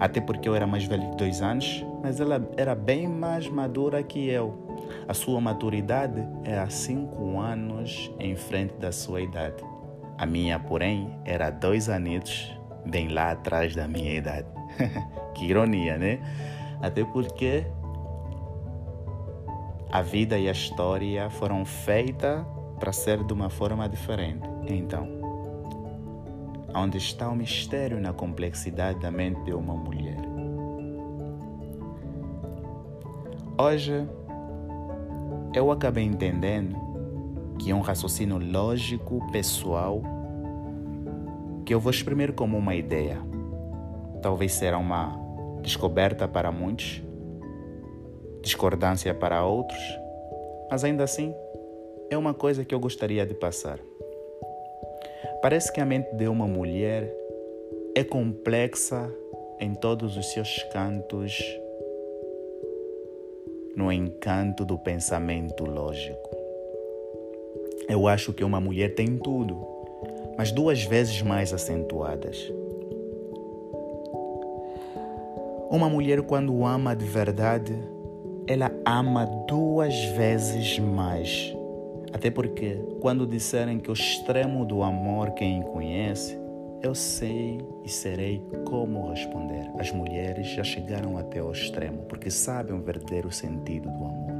Até 0.00 0.20
porque 0.20 0.48
eu 0.48 0.56
era 0.56 0.66
mais 0.66 0.84
velho 0.84 1.08
de 1.12 1.16
dois 1.16 1.40
anos, 1.40 1.86
mas 2.02 2.20
ela 2.20 2.50
era 2.56 2.74
bem 2.74 3.06
mais 3.06 3.48
madura 3.48 4.02
que 4.02 4.28
eu. 4.28 4.54
A 5.06 5.14
sua 5.14 5.40
maturidade 5.40 6.26
era 6.42 6.68
cinco 6.68 7.38
anos 7.38 8.10
em 8.18 8.34
frente 8.34 8.74
da 8.74 8.90
sua 8.90 9.20
idade. 9.20 9.62
A 10.18 10.26
minha, 10.26 10.58
porém, 10.58 11.16
era 11.24 11.48
dois 11.48 11.88
anos 11.88 12.58
bem 12.84 13.08
lá 13.08 13.30
atrás 13.30 13.76
da 13.76 13.86
minha 13.86 14.14
idade. 14.14 14.48
que 15.32 15.46
ironia, 15.46 15.96
né? 15.96 16.18
Até 16.82 17.04
porque 17.04 17.66
a 19.92 20.02
vida 20.02 20.38
e 20.38 20.48
a 20.48 20.52
história 20.52 21.28
foram 21.30 21.64
feitas 21.64 22.44
para 22.78 22.92
ser 22.92 23.24
de 23.24 23.32
uma 23.32 23.50
forma 23.50 23.88
diferente. 23.88 24.48
Então, 24.68 25.08
onde 26.74 26.98
está 26.98 27.28
o 27.28 27.34
mistério 27.34 28.00
na 28.00 28.12
complexidade 28.12 29.00
da 29.00 29.10
mente 29.10 29.42
de 29.42 29.52
uma 29.52 29.74
mulher? 29.74 30.20
Hoje, 33.58 34.08
eu 35.52 35.70
acabei 35.72 36.04
entendendo 36.04 36.76
que 37.58 37.72
é 37.72 37.74
um 37.74 37.80
raciocínio 37.80 38.38
lógico, 38.38 39.20
pessoal, 39.32 40.02
que 41.66 41.74
eu 41.74 41.80
vou 41.80 41.90
exprimir 41.90 42.32
como 42.32 42.56
uma 42.56 42.74
ideia. 42.74 43.18
Talvez 44.22 44.52
será 44.52 44.78
uma 44.78 45.18
descoberta 45.60 46.26
para 46.28 46.50
muitos, 46.50 47.02
discordância 48.40 49.14
para 49.14 49.44
outros, 49.44 49.80
mas 50.70 50.84
ainda 50.84 51.04
assim 51.04 51.34
é 52.10 52.16
uma 52.16 52.34
coisa 52.34 52.64
que 52.64 52.74
eu 52.74 52.80
gostaria 52.80 53.24
de 53.24 53.34
passar. 53.34 53.78
Parece 55.42 55.72
que 55.72 55.80
a 55.80 55.86
mente 55.86 56.14
de 56.14 56.28
uma 56.28 56.46
mulher 56.46 57.14
é 57.94 58.04
complexa 58.04 59.10
em 59.58 59.74
todos 59.74 60.16
os 60.16 60.32
seus 60.32 60.62
cantos, 60.72 61.38
no 63.76 63.92
encanto 63.92 64.64
do 64.64 64.78
pensamento 64.78 65.64
lógico. 65.64 66.36
Eu 67.88 68.06
acho 68.06 68.32
que 68.32 68.44
uma 68.44 68.60
mulher 68.60 68.94
tem 68.94 69.18
tudo, 69.18 69.66
mas 70.36 70.52
duas 70.52 70.82
vezes 70.82 71.22
mais 71.22 71.52
acentuadas. 71.52 72.52
Uma 75.70 75.88
mulher, 75.88 76.20
quando 76.22 76.64
ama 76.64 76.94
de 76.96 77.04
verdade, 77.04 77.78
ela 78.50 78.72
ama 78.84 79.26
duas 79.46 79.94
vezes 80.06 80.76
mais. 80.80 81.54
Até 82.12 82.32
porque, 82.32 82.84
quando 83.00 83.24
disserem 83.24 83.78
que 83.78 83.88
o 83.88 83.92
extremo 83.92 84.64
do 84.64 84.82
amor 84.82 85.30
quem 85.34 85.62
conhece, 85.62 86.36
eu 86.82 86.92
sei 86.92 87.64
e 87.84 87.88
serei 87.88 88.42
como 88.64 89.08
responder. 89.08 89.70
As 89.78 89.92
mulheres 89.92 90.48
já 90.48 90.64
chegaram 90.64 91.16
até 91.16 91.40
o 91.40 91.52
extremo 91.52 91.98
porque 92.08 92.28
sabem 92.28 92.74
o 92.74 92.82
verdadeiro 92.82 93.30
sentido 93.30 93.88
do 93.88 94.04
amor. 94.04 94.30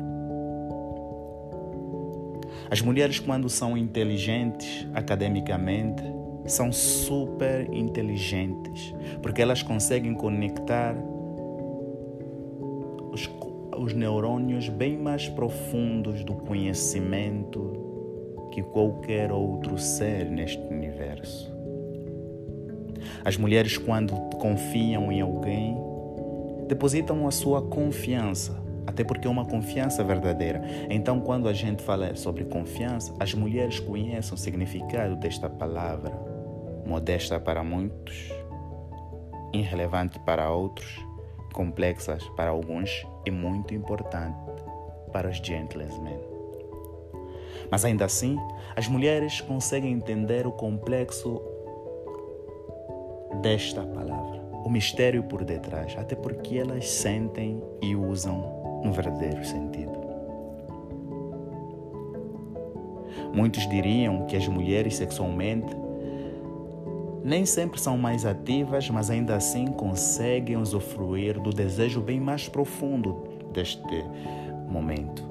As 2.68 2.82
mulheres, 2.82 3.20
quando 3.20 3.48
são 3.48 3.78
inteligentes 3.78 4.88
academicamente, 4.92 6.02
são 6.46 6.72
super 6.72 7.72
inteligentes 7.72 8.92
porque 9.22 9.40
elas 9.40 9.62
conseguem 9.62 10.14
conectar 10.14 10.96
os 13.12 13.28
os 13.76 13.92
neurônios 13.92 14.68
bem 14.68 14.96
mais 14.96 15.28
profundos 15.28 16.24
do 16.24 16.34
conhecimento 16.34 17.72
que 18.52 18.62
qualquer 18.62 19.30
outro 19.30 19.78
ser 19.78 20.26
neste 20.26 20.62
universo. 20.62 21.52
As 23.24 23.36
mulheres, 23.36 23.78
quando 23.78 24.14
confiam 24.36 25.10
em 25.10 25.20
alguém, 25.20 25.76
depositam 26.68 27.26
a 27.26 27.30
sua 27.30 27.62
confiança, 27.62 28.60
até 28.86 29.04
porque 29.04 29.26
é 29.26 29.30
uma 29.30 29.44
confiança 29.44 30.02
verdadeira. 30.02 30.62
Então, 30.88 31.20
quando 31.20 31.48
a 31.48 31.52
gente 31.52 31.82
fala 31.82 32.14
sobre 32.14 32.44
confiança, 32.44 33.14
as 33.18 33.34
mulheres 33.34 33.78
conhecem 33.78 34.34
o 34.34 34.38
significado 34.38 35.16
desta 35.16 35.48
palavra 35.48 36.30
modesta 36.86 37.38
para 37.38 37.62
muitos, 37.62 38.30
irrelevante 39.52 40.18
para 40.20 40.50
outros, 40.50 41.04
complexas 41.52 42.22
para 42.36 42.50
alguns 42.50 43.06
e 43.26 43.30
muito 43.30 43.74
importante 43.74 44.38
para 45.12 45.28
os 45.28 45.36
gentlemen. 45.38 46.18
Mas 47.70 47.84
ainda 47.84 48.04
assim, 48.04 48.36
as 48.74 48.88
mulheres 48.88 49.40
conseguem 49.40 49.92
entender 49.92 50.46
o 50.46 50.52
complexo 50.52 51.40
desta 53.40 53.82
palavra, 53.82 54.40
o 54.64 54.70
mistério 54.70 55.22
por 55.24 55.44
detrás, 55.44 55.96
até 55.96 56.16
porque 56.16 56.58
elas 56.58 56.88
sentem 56.88 57.62
e 57.80 57.94
usam 57.94 58.80
no 58.84 58.92
verdadeiro 58.92 59.44
sentido. 59.44 59.98
Muitos 63.32 63.68
diriam 63.68 64.26
que 64.26 64.36
as 64.36 64.46
mulheres 64.48 64.96
sexualmente 64.96 65.74
nem 67.22 67.44
sempre 67.44 67.80
são 67.80 67.98
mais 67.98 68.24
ativas, 68.24 68.88
mas 68.88 69.10
ainda 69.10 69.36
assim 69.36 69.66
conseguem 69.66 70.56
usufruir 70.56 71.40
do 71.40 71.50
desejo 71.50 72.00
bem 72.00 72.20
mais 72.20 72.48
profundo 72.48 73.24
deste 73.52 74.04
momento. 74.68 75.28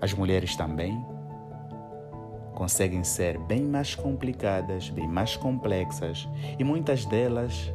As 0.00 0.14
mulheres 0.14 0.56
também 0.56 1.04
conseguem 2.54 3.04
ser 3.04 3.38
bem 3.38 3.62
mais 3.62 3.94
complicadas, 3.94 4.90
bem 4.90 5.06
mais 5.06 5.36
complexas 5.36 6.28
e 6.58 6.64
muitas 6.64 7.04
delas 7.04 7.72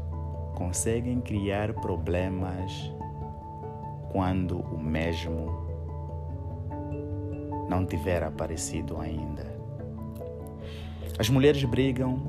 conseguem 0.55 1.21
criar 1.21 1.73
problemas 1.73 2.91
quando 4.11 4.59
o 4.59 4.77
mesmo 4.77 5.65
não 7.69 7.85
tiver 7.85 8.23
aparecido 8.23 8.99
ainda. 8.99 9.54
As 11.17 11.29
mulheres 11.29 11.63
brigam 11.63 12.19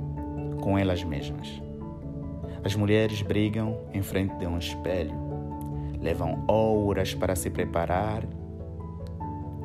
com 0.63 0.79
elas 0.79 1.03
mesmas. 1.03 1.61
As 2.65 2.75
mulheres 2.77 3.21
brigam 3.21 3.79
em 3.93 4.03
frente 4.03 4.35
de 4.37 4.47
um 4.47 4.59
espelho. 4.59 5.15
Levam 6.01 6.45
horas 6.49 7.15
para 7.15 7.35
se 7.35 7.51
preparar 7.51 8.23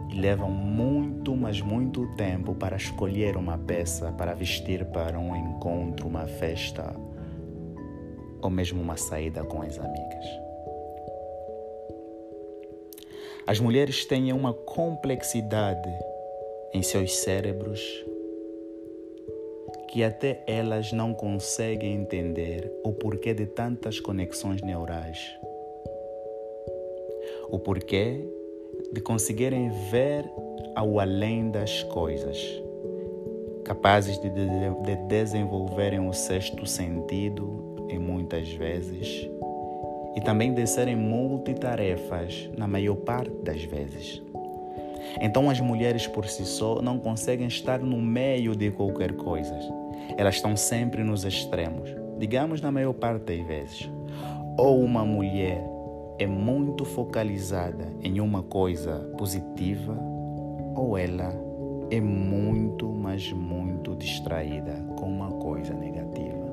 e 0.10 0.20
levam 0.20 0.50
muito, 0.50 1.36
mas 1.36 1.62
muito 1.62 2.08
tempo 2.16 2.56
para 2.56 2.76
escolher 2.76 3.38
uma 3.38 3.58
peça 3.58 4.12
para 4.12 4.34
vestir 4.34 4.86
para 4.86 5.20
um 5.20 5.36
encontro, 5.36 6.08
uma 6.08 6.26
festa 6.26 6.96
ou 8.42 8.50
mesmo 8.50 8.82
uma 8.82 8.98
saída 8.98 9.44
com 9.44 9.62
as 9.62 9.78
amigas. 9.78 10.26
As 13.46 13.60
mulheres 13.60 14.04
têm 14.06 14.34
uma 14.34 14.54
complexidade 14.54 15.90
em 16.74 16.82
seus 16.82 17.16
cérebros 17.18 17.82
que 19.92 20.06
até 20.06 20.42
elas 20.48 20.94
não 20.94 21.14
conseguem 21.14 21.96
entender 21.96 22.72
o 22.82 22.94
porquê 22.94 23.34
de 23.34 23.46
tantas 23.46 24.00
conexões 24.00 24.62
neurais. 24.62 25.38
O 27.50 27.60
porquê 27.60 28.26
de 28.94 29.02
conseguirem 29.02 29.70
ver 29.90 30.24
ao 30.76 30.98
além 30.98 31.52
das 31.52 31.84
coisas, 31.84 32.38
capazes 33.66 34.18
de, 34.22 34.30
de, 34.30 34.46
de 34.86 34.96
desenvolverem 35.08 36.08
o 36.08 36.14
sexto 36.14 36.66
sentido 36.66 37.88
em 37.90 38.00
muitas 38.00 38.50
vezes 38.54 39.30
e 40.16 40.22
também 40.22 40.54
de 40.54 40.66
serem 40.68 40.96
multitarefas 40.96 42.50
na 42.58 42.66
maior 42.66 42.96
parte 42.96 43.34
das 43.44 43.62
vezes. 43.64 44.22
Então 45.20 45.50
as 45.50 45.60
mulheres 45.60 46.08
por 46.08 46.26
si 46.28 46.46
só 46.46 46.82
não 46.82 46.98
conseguem 46.98 47.48
estar 47.48 47.80
no 47.80 47.98
meio 48.02 48.56
de 48.56 48.72
qualquer 48.72 49.14
coisa. 49.14 49.81
Elas 50.18 50.36
estão 50.36 50.56
sempre 50.56 51.04
nos 51.04 51.26
extremos, 51.26 51.90
digamos 52.18 52.62
na 52.62 52.72
maior 52.72 52.94
parte 52.94 53.38
das 53.38 53.48
vezes. 53.48 53.90
Ou 54.58 54.82
uma 54.84 55.06
mulher 55.06 55.64
é 56.20 56.28
muito 56.28 56.86
focalizada 56.86 57.88
em 58.04 58.20
uma 58.22 58.44
coisa 58.44 59.00
positiva, 59.18 59.98
ou 60.76 60.98
ela 60.98 61.34
é 61.90 62.00
muito, 62.00 62.88
mas 62.90 63.32
muito 63.32 63.96
distraída 63.96 64.74
com 64.98 65.08
uma 65.08 65.32
coisa 65.32 65.74
negativa. 65.74 66.52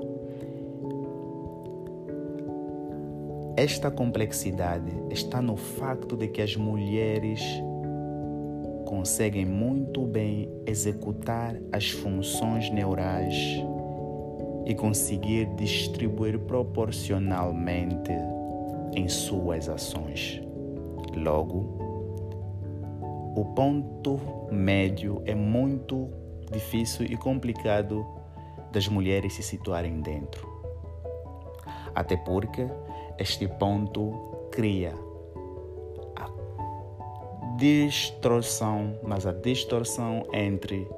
Esta 3.57 3.91
complexidade 3.91 4.93
está 5.11 5.43
no 5.43 5.57
facto 5.57 6.17
de 6.17 6.29
que 6.29 6.41
as 6.41 6.55
mulheres 6.55 7.43
conseguem 8.89 9.45
muito 9.45 10.07
bem 10.07 10.51
executar 10.65 11.55
as 11.71 11.91
funções 11.91 12.71
neurais 12.71 13.35
e 14.65 14.75
conseguir 14.75 15.45
distribuir 15.57 16.39
proporcionalmente 16.39 18.11
em 18.95 19.07
suas 19.07 19.69
ações. 19.69 20.41
Logo, 21.15 21.77
o 23.37 23.45
ponto 23.55 24.19
médio 24.51 25.21
é 25.27 25.35
muito 25.35 26.09
difícil 26.51 27.05
e 27.05 27.17
complicado 27.19 28.07
das 28.73 28.89
mulheres 28.89 29.35
se 29.35 29.43
situarem 29.43 30.01
dentro. 30.01 30.49
Até 31.95 32.17
porque 32.17 32.67
este 33.19 33.47
ponto 33.47 34.49
cria 34.51 34.95
distorção, 37.59 39.01
mas 39.03 39.27
a 39.27 39.33
distorção 39.33 40.25
entre 40.33 40.89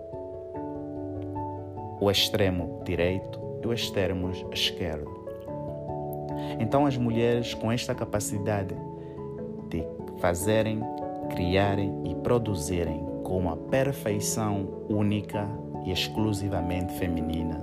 o 1.98 2.10
extremo 2.10 2.82
direito 2.84 3.40
e 3.62 3.66
o 3.66 3.72
extremo 3.72 4.30
esquerdo. 4.52 5.10
Então, 6.58 6.84
as 6.84 6.98
mulheres 6.98 7.54
com 7.54 7.72
esta 7.72 7.94
capacidade 7.94 8.74
de 9.70 9.82
fazerem, 10.18 10.80
criarem 11.30 12.02
e 12.04 12.14
produzirem 12.16 13.06
com 13.24 13.38
uma 13.38 13.56
perfeição 13.56 14.84
única 14.86 15.48
e 15.86 15.90
exclusivamente 15.90 16.92
feminina, 16.98 17.58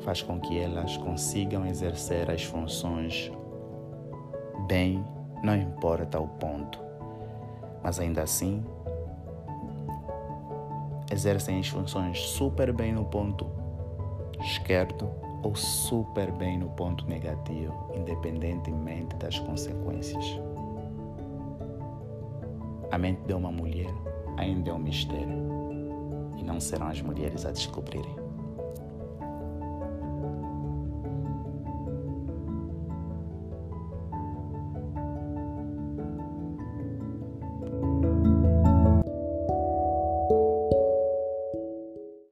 faz 0.00 0.22
com 0.22 0.40
que 0.40 0.58
elas 0.58 0.96
consigam 0.96 1.64
exercer 1.64 2.28
as 2.28 2.42
funções 2.42 3.30
bem 4.66 5.04
não 5.44 5.54
importa 5.54 6.18
o 6.18 6.26
ponto, 6.26 6.80
mas 7.82 8.00
ainda 8.00 8.22
assim 8.22 8.64
exercem 11.12 11.60
as 11.60 11.68
funções 11.68 12.18
super 12.18 12.72
bem 12.72 12.94
no 12.94 13.04
ponto 13.04 13.46
esquerdo 14.40 15.06
ou 15.42 15.54
super 15.54 16.32
bem 16.32 16.58
no 16.58 16.70
ponto 16.70 17.06
negativo, 17.06 17.74
independentemente 17.94 19.14
das 19.16 19.38
consequências. 19.38 20.24
A 22.90 22.96
mente 22.96 23.20
de 23.26 23.34
uma 23.34 23.52
mulher 23.52 23.92
ainda 24.38 24.70
é 24.70 24.72
um 24.72 24.78
mistério 24.78 25.36
e 26.38 26.42
não 26.42 26.58
serão 26.58 26.88
as 26.88 27.02
mulheres 27.02 27.44
a 27.44 27.52
descobrirem. 27.52 28.23